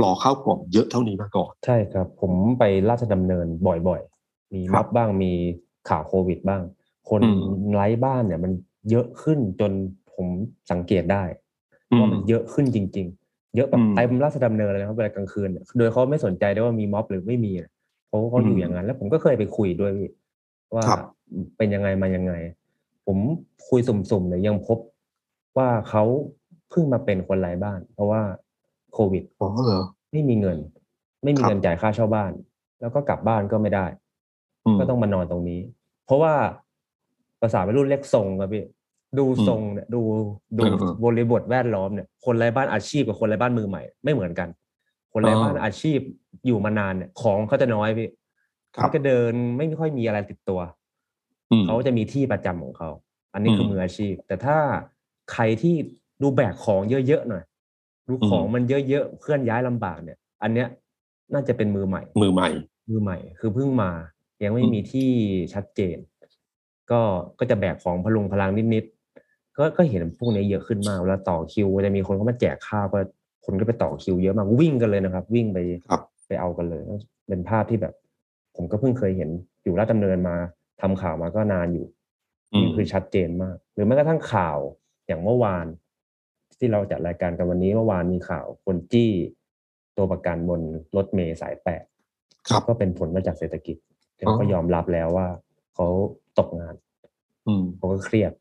[0.03, 5.33] รอเข้ากล่องเยอะเท่านี้มาก่อน ใช่ครับ ผมไปราชดำเนินบ่อยๆ มีครัม็บอบบ้างมี
[5.89, 6.63] ข่าวโควิดบ้าง
[7.09, 8.53] คนอืมไร้บ้านเนี่ยมัน
[8.91, 9.73] เยอะขึ้นจน
[10.15, 10.27] ผม
[10.71, 11.25] สังเกตได้
[11.91, 13.26] อืมว่ามันเยอะขึ้นจริง ๆ
[13.57, 17.71] เยอะแบบอืมเต็มราชดำเนินเลยนะครับเวลากลางคืนเนี่ยโดยเขาไม่สนใจด้วยว่ามีม็อบหรือไม่มีอะ
[18.09, 20.11] เพราะว่าเขาอยู่อืมอย่างนั้น แล้วผมก็เคยไปคุยด้วยพี่
[20.75, 21.01] ว่าครับ
[21.57, 22.33] เป็นยังไงมายังไง
[23.07, 23.19] ผม
[23.69, 24.79] คุยสุ่มๆเนี่ยยังพบ
[25.59, 26.05] ว่าเขา
[26.71, 28.23] เพิ่งมาเป็นคนไร้บ้าน เพราะว่า
[28.95, 29.81] โควิดอ๋อเหรอ
[30.13, 30.59] ไม่มีเงิน
[31.25, 32.33] ไม่มีครับเงินจ่ายค่าเช่าบ้าน
[32.81, 33.87] แล้วก็กลับบ้านก็ไม่ได้
[34.79, 35.61] มก็ต้องมานอนตรงนี้
[36.07, 36.35] เพราะว่า
[37.41, 38.65] ภาษาวัยรุ่นเรียกทรงครับพี่
[39.19, 40.01] ดูอืมทรงเนี่ยดู
[40.59, 44.49] ดูเออเออบริบทแวดล้อมเนี่ยคนไร้บ้านอาชีพกับคนไร้บ้านมือใหม่ ไม่เหมือนกัน
[45.13, 45.99] คนไร้บ้านอ๋อออาชีพ
[46.47, 48.09] อยู่มานานเนี่ยของเขาจะน้อยพี่
[48.77, 50.61] ครับเขาจะเดินไม่ค่อยมีอะไรติดตัว
[51.51, 52.91] อืมเขาจะมีที่ประจำของเขา
[53.35, 54.57] อันนี้คือมมืออาชีพ แต่ถ้า
[55.33, 55.75] ใครที่
[56.23, 57.45] ดูแบกของเยอะๆหน่อย
[58.09, 60.69] ดูอืมของมันเยอะๆเคลื่อนย้ายลำบากเนี่ย อันเนี้ย
[61.33, 62.49] น่าจะเป็นมือใหม่ มือใหม่
[62.89, 63.91] มือใหม่ คือเพิ่งมา
[64.45, 65.11] ยังไม่อืมมีที่
[65.55, 65.97] ชัดเจน
[66.91, 67.01] ก็
[67.39, 68.96] ก็จะแบกของพลุงพลังนิดๆ
[69.59, 72.99] ก็ก็เห็นพวกนี้เยอะขึ้นมากแล้วต่อคิวจะมีคนเข้ามาแจกข้าวก็
[73.45, 75.59] คนก็ไปต่อคิวเยอะมากวิ่งกันเลยนะครับ วิ่งไป
[75.91, 76.83] ครับไปเอากันเลย
[77.29, 77.95] เป็นภาพที่แบบ
[78.57, 79.31] ผมก็เพิ่งเคยเห็น
[79.63, 80.37] อยู่ราชดำเนินมา
[80.81, 81.87] ทำข่าวมาก็นานอยู่
[82.53, 84.59] อืมนี่คือชัดเจนมาก หรือแม้กระทั่งข่าว
[85.07, 85.67] อย่างเมื่อวาน
[86.59, 89.13] ที่เราจัดรายการกันวันนี้เมื่อวานมีข่าวคนจี้
[89.97, 90.61] ตัวประกันบน
[90.97, 91.85] รถเมย์สายแปด
[92.49, 93.77] ครับก็เป็นผลมาจากเศรษฐกิจ
[94.19, 95.29] อ๋อเขาก็ยอมรับแล้วว่า
[95.75, 95.87] เขา
[96.39, 96.75] ตกงาน
[97.47, 98.33] อืมเขาก็เครียด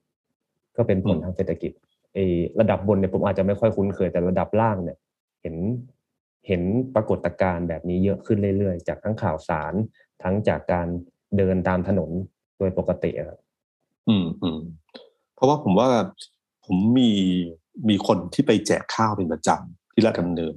[0.77, 1.71] ก็เป็นผลทางเศรษฐกิจ
[2.13, 2.25] ไอ้
[2.59, 4.97] ระดับบนเนี่ยผมอาจจะไม่ค่อยคุ้นเคยแต่ระดับล่างเนี่ย
[5.41, 5.55] เห็น
[6.47, 6.61] เห็น
[6.95, 9.73] ปรากฏการณ์แบบนี้เยอะขึ้นเรื่อยๆ จากทั้งข่าวสาร
[10.23, 10.87] ทั้งจากการ
[11.37, 12.11] เดินตามถนน
[12.57, 13.39] โดยปกติครับ
[14.07, 14.59] อืมอืม
[15.35, 15.89] เพราะว่าผมว่า
[16.65, 17.11] ผมมี
[17.89, 20.55] มีคนที่ไปแจกข้าวเป็นประจำที่ราชดำเนิน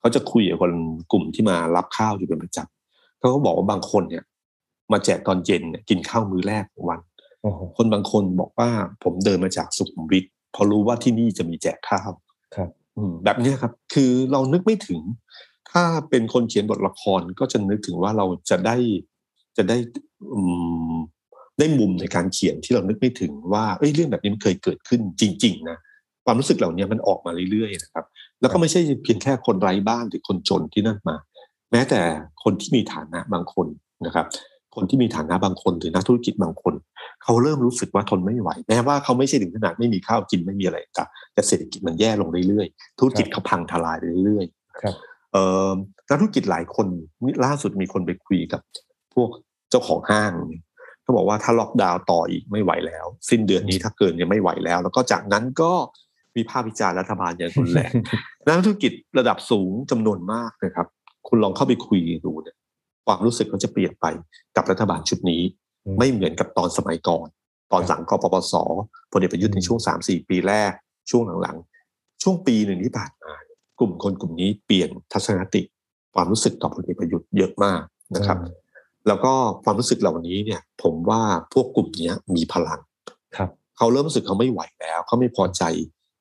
[0.00, 0.72] เขาจะคุยกับคน
[1.12, 4.24] กลุ่มที่มารับข้าวอยู่เป็นประจำเขาก็บอกว่าบางคนเนี่ย
[4.92, 7.00] มาแจกตอนเย็นเนี่ยกินข้าวมื้อแรกของวัน
[7.76, 8.70] คนบางคนบอกว่า
[9.04, 12.10] ผมเดินมาจากสุขุมวิทเพราะรู้ว่าที่นี่จะมีแจกข้าว
[12.56, 15.00] ครับอืมแบบเนี้ยครับ คือเรานึกไม่ถึง
[15.70, 18.76] ถ้าเป็นคนเขียนบทละครก็จะนึกถึงว่าเราจะได้
[19.56, 19.76] จะได้
[20.32, 20.40] อื
[20.92, 20.94] ม
[21.58, 25.78] ได้มุมในการเขียนที่เรานึกไม่ถึงว่าเอ้ยเรื่องแบบนี้มันเคยเกิดขึ้นจริง ๆ นะ
[26.24, 28.04] ความรู้สึกเหล่านี้มันออกมาเรื่อยๆนะครับ
[28.40, 31.16] แล้วก็ไม่ใช่เพียงแค่คนไร้บ้านหรือคนจนที่นั่นมา
[31.72, 32.00] แม้แต่
[32.42, 33.66] คนที่มีฐานะบางคน
[34.06, 34.26] นะครับ
[34.74, 36.74] คนที่มีฐานะบางคนหรือนักธุรกิจบางคน
[37.24, 41.04] เขาเริ่มรู้สึกว่าทนไม่ไหว แม้ว่าเขาไม่ใช่ถึงขนาดไม่มีข้าวกินไม่มีอะไรแต่
[41.34, 44.94] แต่เศรษฐกิจมันแย่ลงเรื่อยๆธุรกิจเขาพังทลายไปเรื่อยๆครับ
[45.32, 45.72] เอ่อ
[46.08, 46.86] นักธุรกิจหลายคน
[47.24, 48.60] นี่ล่าสุดมีคนไปคุยกับ
[49.14, 49.30] พวก
[49.70, 50.62] เจ้าของห้างเนี่ย
[51.02, 55.72] เขาบอกว่าถ้าล็อกดาวน์ต่ออีกไม่ไหวแล้ว สิ้นเดือนนี้ถ้าเกินยังไม่ไหวแล้ว แล้วก็จากนั้นก็
[56.36, 57.92] วิพากษ์วิจารณ์รัฐบาลอย่างรุนแรง
[58.46, 60.86] นักธุรกิจระดับสูงจำนวนมากนะครับ
[61.28, 62.56] คุณลองเข้าไปคุยดูเนี่ย
[63.06, 64.06] ความรู้สึกเขาจะเปลี่ยนไป
[64.56, 65.42] กับรัฐบาลชุดนี้
[65.84, 67.26] อืมไม่เหมือนกับตอนสมัยก่อน
[67.72, 68.54] ตอนหลังกปปส
[69.12, 70.72] พลเอกประยุทธ์ในช่วงสามสี่ปีแรก
[71.10, 73.34] ช่วงหลังๆ ช่วงปีหนึ่งที่ผ่านมา
[73.78, 75.62] กลุ่มคนกลุ่มนี้เปลี่ยนทัศนคติ
[76.14, 77.82] ความรู้สึกต่อพลเอกประยุทธ์เยอะมาก
[78.14, 78.38] นะครับ
[79.08, 79.32] แล้วก็
[79.64, 82.80] ความรู้สึกเหล่านี้เนี่ย ผมว่าพวกกลุ่มเนี้ยมีพลัง
[83.36, 85.62] ครับเขาเริ่มรู้สึกเขาไม่ไหวแล้วเขาไม่พอใจ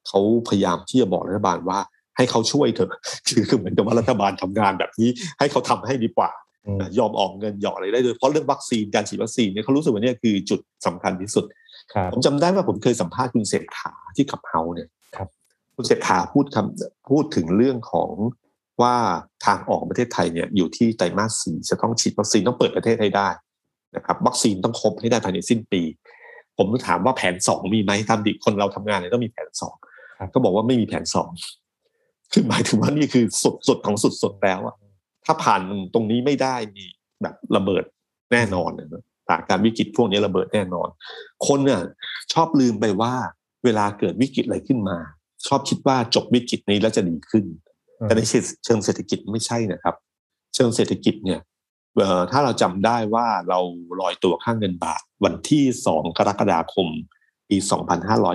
[0.07, 0.19] เขา
[0.49, 1.79] พยายามที่จะบอกรัฐบาลว่า
[2.17, 5.09] ให้เขาช่วยเถอะคือคือเหมือนกับว่ารัฐบาลทำงานแบบนี้
[5.39, 6.52] ให้เขาทำให้ดีกว่าอืม
[6.99, 11.45] ยอมออกเงินหยอดอะไรได้เลยเพราะเรื่องวัคซีนการฉีดวัคซีนเนี่ยเขารู้สึกว่าเนี่ยคือจุดสำคัญที่สุด
[11.93, 15.27] ครับผมจำได้ว่าผมเคยสัมภาษณ์คุณเศรษฐาที่ขับเฮาเนี่ยครับ
[15.75, 18.11] คุณเศรษฐาพูดคำพูดถึงเรื่องของ
[18.81, 18.95] ว่า
[19.45, 23.29] ทางออกประเทศไทยเนี่ยอยู่ที่ไตรมาสสี่จะต้องฉีดวัคซีนต้องเปิดประเทศให้ได้
[23.95, 25.81] นะครับวัคซีนต้องครบให้ได้ภายในสิ้นปี
[26.57, 29.75] ผมถามว่าแผนสองมีไหมตามดิคนเราทำงานเนี่ยต้องมีแผนสอง
[30.19, 31.29] ครับก็บอกว่าไม่มีแผนสอง
[32.33, 34.75] คือหมายถึงว่านี่คือสุดสุดของสุดสุดแล้วอะ
[35.25, 35.61] ถ้าผ่าน
[35.93, 36.89] ตรงนี้ไม่ได้นี่
[37.21, 37.83] แบบระเบิด
[38.31, 40.87] แน่นอนนะสถานการณ์วิกฤตพวกนี้ระเบิดแน่นอน
[41.47, 41.81] คนเนี่ย
[42.33, 43.13] ชอบลืมไปว่า
[43.63, 44.97] เวลาเกิดวิกฤตอะไรขึ้นมา
[45.47, 47.45] ชอบคิดว่าจบวิกฤตนี้แล้วจะดีขึ้น
[48.01, 48.21] แต่ใน
[48.65, 49.95] เชิงเศรษฐกิจไม่ใช่นะครับ
[50.55, 51.39] เชิงเศรษฐกิจเนี่ย
[51.97, 53.59] เอ่อถ้าเราจำได้ว่าเรา
[54.01, 55.63] ลอยตัวค่างเงินบาทวันที่
[55.93, 56.87] 2กรกฎาคม
[57.49, 57.57] ปี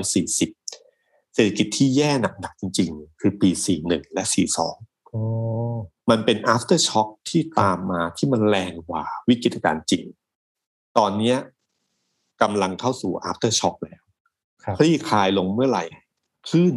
[0.09, 2.11] 2540 เศรษฐกิจที่แย่
[2.41, 3.51] หนักๆจริง ๆ คือปี
[3.82, 4.24] 41 และ
[4.66, 5.22] 42โอ้
[6.11, 10.04] มันเป็น after shock ที่ตามมาที่มันแรงกว่าวิกฤตการณ์จริง
[10.98, 11.36] ตอนเนี้ย
[12.42, 14.02] กำลังเข้าสู่ after shock แล้ว
[14.64, 15.84] ครับคลี่คลายลงเมื่อไหร่
[16.50, 16.74] ขึ้น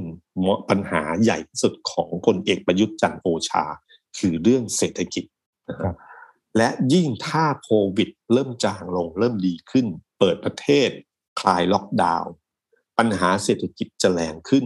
[0.70, 3.64] ปัญหาใหญ่ที่สุดของพลเอกประยุทธ์จันทร์โอชา
[4.18, 5.26] คือเรื่องเศรษฐกิจ
[5.70, 5.96] นะครับ
[6.58, 9.86] และยิ่งถ้าโควิด เริ่มจางลงเริ่มดีขึ้น
[10.20, 10.90] เปิดประเทศ
[11.40, 12.32] คลายล็อกดาวน์
[12.98, 14.66] ปัญหาเศรษฐกิจจะแรงขึ้น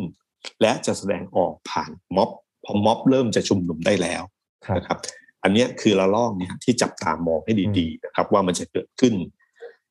[0.61, 2.30] และจะแสดงออกผ่านม็อบ
[2.66, 4.35] พอม็อบเริ่มจะชุมนุมได้แล้วครับ
[4.78, 4.97] นะครับ
[5.43, 9.13] อันเนี้ยคือละลอกเนี่ยที่จับตามองให้ดีๆนะครับ ว่ามันจะเกิดขึ้น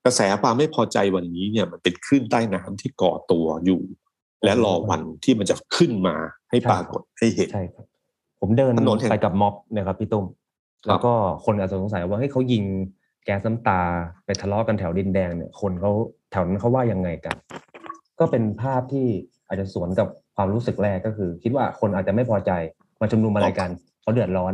[0.05, 3.83] กระแสความไม่พอใจวันนี้เนี่ยมันเป็นคลื่นใต้น้ำที่ก่อตัวอยู่
[4.45, 6.17] และรอวันที่มันจะขึ้นมา
[6.51, 7.87] ให้ปรากฏให้เห็นใช่ครับ
[8.41, 10.25] ผมเดินถนนแห่งไปกับม็อบเนะครับพี่ตุ้ม
[10.85, 11.13] ครับแล้วก็
[11.45, 12.65] คนอาจจะสงสัยว่าเฮ้ยเขายิง
[13.25, 13.81] แก๊สน้ำตา
[14.25, 15.93] ไปทะเลาะกันแถวดินแดงเนี่ย คนเขา
[16.31, 17.37] แถวนั้นเขาว่ายังไงกัน
[18.21, 19.07] ก็เป็นภาพที่
[19.47, 22.51] อาจจะสวนกับความรู้สึกแรกก็คือ คิดว่าคนอาจจะไม่พอใจ
[23.01, 23.71] มาชุมนุมอะไรกัน
[24.05, 24.53] เขาเดือดร้อน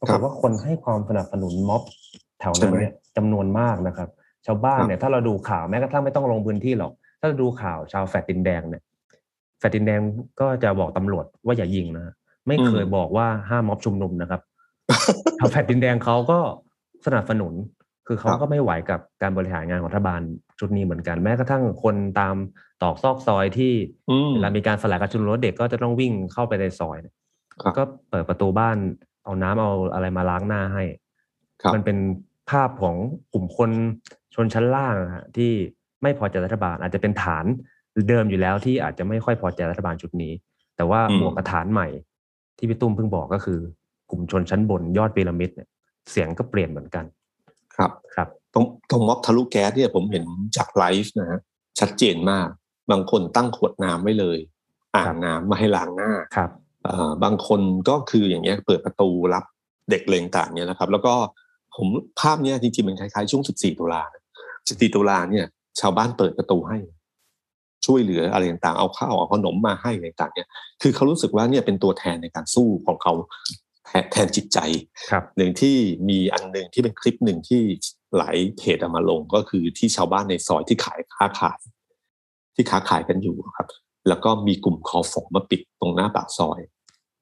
[0.00, 1.82] ปรากฏว่าคนให้ความสนับสนุนม็อบ
[2.40, 4.08] แถวนั้นเนี่ยจำนวนมากนะครับ
[4.46, 8.82] ชาวบ้านเนี่ยถ้าเราดูข่าวแม้กระทั่งไม่ต้องลงพื้นที่หรอก ถ้าเราดูข่าวชาวแฟลตดินแดงเนี่ย
[9.58, 10.00] แฟลตดินแดง
[10.40, 12.14] ก็จะบอกตำรวจว่าอย่ายิงนะฮะ
[12.48, 14.40] ไม่เคยบอกว่าห้ามม็อบชุมนุมนะครับ
[15.38, 16.38] ชาวแฟลตดินแดงเขาก็
[17.06, 17.52] สนับสนุน
[18.06, 20.20] คือเขาครับก็ไม่ไหวกับการบริหารงานของรัฐบาล
[20.58, 22.34] ชุดนี้เหมือนกัน แม้กระทั่งคนตาม
[22.82, 23.72] ตอกซอกซอยที่
[24.10, 27.27] อืมเวลามีการสลายการชุมนุมแล้วเด็กก็จะต้องวิ่งเข้าไปในซอยเนี่ยครับ
[27.78, 28.76] ก็เปิดประตูบ้าน
[29.24, 30.84] เอาน้ำเอาอะไรมาล้างหน้าให้
[31.62, 31.98] ครับมันเป็น
[32.50, 32.96] ภาพของ
[33.32, 33.70] กลุ่มคน
[34.34, 35.52] ชนชั้นล่างอะฮะที่
[36.02, 37.44] ไม่พอใจรัฐบาล อาจจะเป็นฐาน
[38.08, 40.32] เดิมอยู่แล้วที่อาจจะไม่ค่อยพอใจรัฐบาลชุดนี้
[40.76, 41.88] แต่ว่าอืมบวกกับฐานใหม่
[42.58, 43.60] ที่พี่ตุ้มเพิ่งบอกก็คือ
[44.10, 45.68] กลุ่มชนชั้นบนยอดพีระมิดเนี่ย
[46.10, 47.04] เสียงก็เปลี่ยนเหมือนกัน
[47.74, 50.24] ครับครับตรงตรงม็อบทะลุแก๊สเนี่ยผมเห็น
[50.56, 51.40] จากไลฟ์นะฮะ
[51.80, 52.48] ชัดเจนมาก
[52.90, 54.38] บางคนตั้งขวดน้ำไว้เลย
[54.94, 56.67] อ่าครังบน้ำมาให้ล้างหน้าครับเอ่อ
[57.24, 59.44] บางคนก็คืออย่างเงี้ยเปิดประตูรับ
[59.90, 61.14] เด็กเลงต่างเนี่ยนะครับ แล้วก็
[61.76, 61.88] ผม
[62.20, 64.02] ภาพเนี้ยจริงๆมันคล้ายๆช่วง 14 ตุลา
[64.48, 65.46] 14 ตุลาเนี่ย
[65.80, 66.78] ชาวบ้านเปิดประตูให้
[67.86, 70.48] ช่วยเหลืออะไรต่างๆเอาข้าวเอาขนมมาให้อะไรต่างๆเนี่ย
[70.82, 73.12] คือเขารู้สึกว่าเนี่ยเป็นตัวแทนในการสู้ของเขา
[73.86, 74.58] แทนแทนจิตใจ
[75.10, 75.76] ครับหนึ่งที่
[76.08, 77.62] มีอันหนึ่งที่เป็นคลิปหนึ่งที่
[78.16, 81.60] หลายเพจเอามาลงก็คือที่ชาวบ้านในซอยที่ขายค้าขาย
[82.54, 83.66] ที่ค้าขายกันอยู่ครับ
[84.08, 86.60] แล้วก็มีกลุ่มคอฟอมาปิดตรงหน้าปากซอย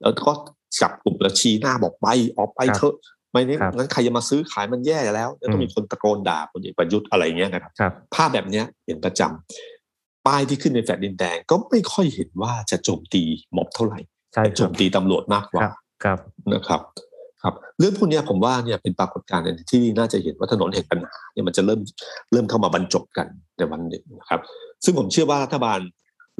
[0.02, 0.32] แล้วก็
[0.80, 2.06] จับกลุ่มแล้วชี้หน้าบอกไป
[2.38, 2.94] ออกไปครับเถอะ
[3.30, 13.22] ไม่นี้ครับงั้นใครจะมาซื้อขายมันแย่แล้วแล้วต้องอืมมีคนตะโกนด่าพลเอกประยุทธ์อะไรเงี้ยนะครับครับภาพแบบเนี้ยเห็นประจำป้ายที่ขึ้นในแฟลตดินแดงก็ไม่ค่อยเห็นว่าจะโจมตี
[13.56, 14.00] ม็อบเท่าไหร่
[14.34, 15.72] ใช่แต่คโจรับมตีตำรวจมากกคว่ารับ
[16.04, 16.18] ครับ
[16.52, 16.80] นะครับ
[17.42, 21.80] ครับ เรื่องพวกเนี้ยผมว่าเนี่ยเป็นปรากฏการณ์หนึ่งที่น่าจะเห็นว่าถนนแห่งปัญหาเนี่ยมันจะเริ่ม
[22.32, 23.26] เริ่มเข้ามาบรรจบกัน
[23.56, 24.40] ในวันหนึ่งนะครับ
[24.84, 25.78] ซึ่งผมเชื่อว่ารัฐบาล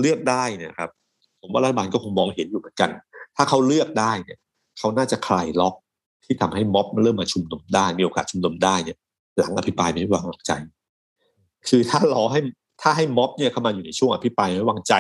[0.01, 0.91] เลือกได้เนี่ยครับ
[1.41, 2.91] ผมว่ารัฐบาลก็คงมองเห็นอยู่เหมือนกัน
[3.37, 4.39] ถ้าเขาเลือกได้เนี่ย
[4.79, 5.75] เขาน่าจะคลายล็อก
[6.25, 8.97] ที่ทำให้ม็อบมันเริ่มมาชุมนุมได้ มีโอกาสชุมนุมได้เนี่ย
[9.39, 10.53] หลังอภิปรายไม่ไว้วางใจ
[11.69, 12.41] คือถ้ารอให้
[12.83, 14.95] ถ้าให้ม็อบเนี่ยเข้ามาอยู่ในช่วงอภิปรายไม่ไว้วางใจ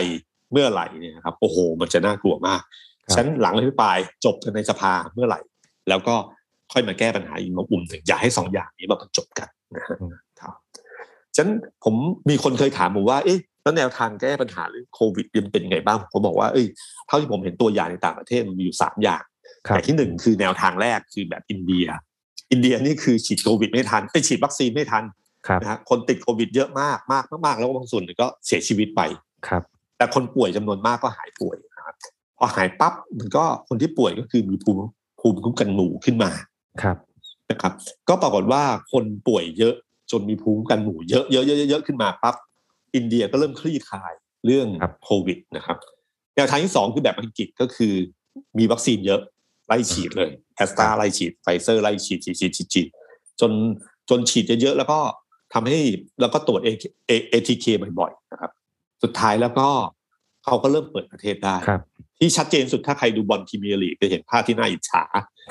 [0.52, 2.62] เมื่อไหร่เนี่ยครับโอ้โห มันจะน่ากลัวมาก
[3.04, 5.40] ครับฉันหลังอภิปรายจบกันในสภาเมื่อไหร่
[5.88, 6.14] แล้วก็
[6.72, 9.96] ค่อยมาแก้ปัญหาอีกมาอุ่มหนึ่งอย่าให้สองอย่างนี้มาบรรจบกันนะฮะ
[10.40, 10.54] ครับ
[11.36, 11.50] ฉะนัน
[11.84, 11.94] ผม
[12.30, 16.66] มีคนเคยถามผมว่า เอ๊ะ แล้วแนวทางแก้ปัญหาเรื่องโควิดมันเป็นยังไงบ้างผมบอกว่าเอ้ย
[17.06, 19.22] เท่าที่ผมเห็นตัวอย่างในต่างประเทศมันมีอยู่สามอย่าง
[19.66, 21.86] ครับอย่างที่หนึ่งคือแนวทางแรกคือแบบอินเดีย
[22.50, 25.04] อินเดียนี่คือฉีดโควิดไม่ทันไปฉีดวัคซีนไม่ทัน
[25.46, 29.00] ครับนะฮะคนติดโควิดเยอะมากมากมากๆแล้วก็บางส่วนก็เสียชีวิตไป
[29.48, 29.62] ครับ
[29.96, 31.96] แต่คนป่วยจำนวนมากก็หายป่วยนะครับ
[32.38, 34.84] พอหายปั๊บมันก็คนที่ป่วยก็คือมีภูมิ
[35.20, 36.30] ภูมิคุ้มกันหมู่ขึ้นมา
[36.82, 36.96] ครับ
[37.50, 37.72] นะครับ
[38.08, 38.62] ก็ปรากฏว่า
[38.92, 39.74] คนป่วยเยอะ
[40.10, 42.34] จนมีภูมิคุ้มกันหมู่เยอะเยอะเยอะเยอะขึ้นมาปั๊บ
[42.96, 44.12] อินเดียก็เริ่มคลี่คลาย
[44.46, 44.66] เรื่อง
[45.04, 45.76] โควิดนะครับ
[46.36, 47.94] แนวทางที่สองคือแบบอังกฤษก็คือ
[48.58, 49.20] มีวัคซีนเยอะ
[49.66, 52.86] ไล่ฉีดเลยแอสตราไล่ฉีดไฟเซอร์ไล่ฉีดฉีดฉีดฉีดฉีด
[53.40, 53.52] จน
[54.10, 54.98] จนฉีดเยอะๆแล้วก็
[55.54, 55.78] ทำให้
[56.20, 56.60] แล้วก็ตรวจ
[57.32, 57.66] ATK
[57.98, 58.50] บ่อยๆนะครับ
[59.02, 59.68] สุดท้ายแล้วก็
[60.44, 61.80] เขาก็เริ่มเปิดประเทศได้ครับ
[62.18, 65.02] ที่ชัดเจนสุดถ้าใครดูบอลพรีเมียร์ลีกจะเห็นภาพที่น่าอิจฉา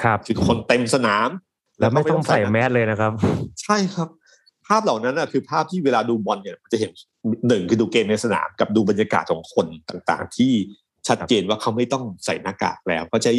[0.04, 1.30] ครับคือคนเต็มสนาม
[1.80, 3.12] แล้วไม่ต้องใส่แมสเลยนะครับ
[3.64, 4.10] ใช่ครับ
[4.68, 6.91] ภาพเหล่านั้นนะคือภาพที่เวลาดูบอลเนี่ยมันจะเห็น
[7.48, 10.52] หนึ่งคือดูเกมในสนามกับดูบรรยากาศของคนต่างๆ ที่
[11.08, 13.34] ชัดเจนว่าเขาไม่ต้องใส่หน้ากากแล้วก็ใช้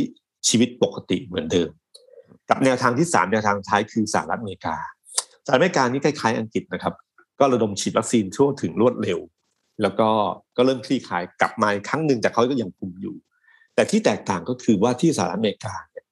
[0.49, 1.69] ชีวิตปกติเหมือนเดิม
[2.49, 4.77] กับแนวทางที่สามแนวทางท้ายคือสหรัฐอเมริกา
[5.47, 6.95] สหรัฐอเมริกานี่คล้ายๆอังกฤษนะครับ
[7.41, 9.21] ก็ระดมฉีดวัคซีนทั่วถึงรวดเร็ว
[9.83, 10.09] แล้วก็
[10.57, 13.17] ก็เริ่มคลี่คลายกลับมาอีกครั้งหนึ่งแต่เขาก็ยังคุมอยู่
[13.75, 16.06] แต่ที่แตกต่างก็คือว่าที่สหรัฐอเมริกาเนี่ย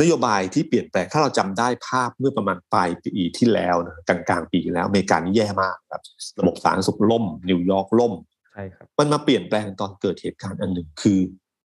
[0.00, 6.02] นโยบายที่เปลี่ยนแปลงถ้าเราจำได้ภาพเมื่อประมาณปลายปีที่แล้วนะกลางๆปีแล้วอเมริกานี่แย่มากครับ
[6.38, 8.12] ระบบสาธารณสุขล่ม นิวยอร์กล่ม
[8.52, 11.18] ใช่ครับมันมาเปลี่ยนแปลงตอนเกิดเหตุการณ์อันหนึ่งคือ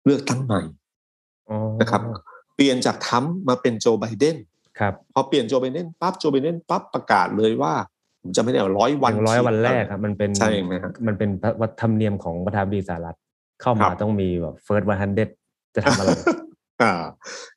[0.06, 0.62] เลือกตั้งใหม่
[1.50, 2.02] อ๋อนะครับ
[2.56, 4.38] เปลี่ยนจากทรัมป์มาเป็นโจไบเดน
[4.80, 7.74] ครับพอเปลี่ยนโจไบเดนปั๊บโจไบเดนปั๊บประกาศเลยว่า
[8.22, 11.30] ผมจะไม่ได้ร้อยวัวันนร้อยวันแรกครับมันเป็นใช่ไหมครับมันเป็น
[11.62, 13.18] วัฒนธรรมเนียมของประธานาธิบดีสหรัฐ
[13.62, 15.22] เข้าครัมาบต้องมีแบบเฟิร์สวันฮันเด
[15.76, 16.10] จะทำอะไร
[16.82, 16.92] อ่า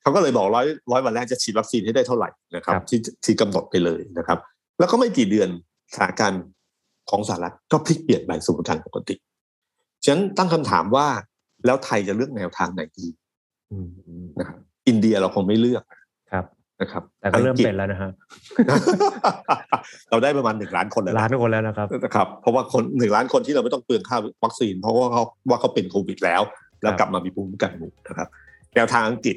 [0.00, 4.38] เขาก็เลยบอกร้อยร้อยวันแรกจะฉีดวัคซีนให้ได้เท่าไหร่นะครับครับ ที่ที่กำหนดไปเลยนะครับ
[4.78, 5.48] แล้วก็ไม่กี่เดือน
[5.92, 6.42] สถานการณ์
[7.10, 9.14] ของสหรัฐก็พลิกเปลี่ยนไปสู่การปกติ
[10.04, 11.06] ฉะนั้นตั้งคำถามว่า
[11.66, 13.06] แล้วไทยจะเลือกแนวทางไหนดี
[13.72, 14.58] อืมอืมนะครับ
[14.88, 15.84] อินเดียเราคงไม่เลือก
[16.32, 16.44] ครับ
[16.80, 18.10] นะครับ แต่ก็เริ่มอังฤษเป็นแล้วนะฮะ
[20.10, 26.42] เราได้ประมาณหนึ่งล้านคนแล้วล้านนะคนแล้วนะครับนะครับ เพราะว่าคนหนึ่งล้านคนที่เราไม่ต้องเปลืองค่าวัคซีน เพราะว่าเขาว่าเขาเป็นโควิดแล้ว
[26.82, 28.28] แล้วครับกลับมามีภูมิคุ้มกันหมู่นะครับ
[28.76, 29.36] แนวทางอังกฤษ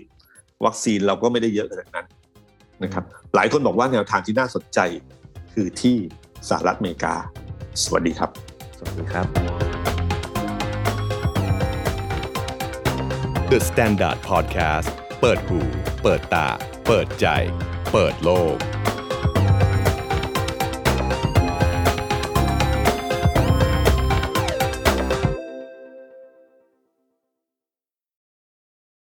[0.65, 2.07] วัคซีนเราก็ไม่ได้เยอะขนาดนั้น
[2.83, 3.03] นะครับ
[3.35, 4.79] หลายคนบอกว่าแนวทางที่น่าสนใจ
[5.53, 5.97] คือที่
[6.49, 7.15] สหรัฐอเมริกา
[7.83, 8.29] สวัสดีครับ
[8.77, 9.25] สวัสดีครับ
[13.51, 14.89] The Standard Podcast
[15.21, 15.59] เปิดหู
[16.03, 16.47] เปิดตา
[16.87, 17.27] เปิดใจ
[17.93, 18.55] เปิดโลก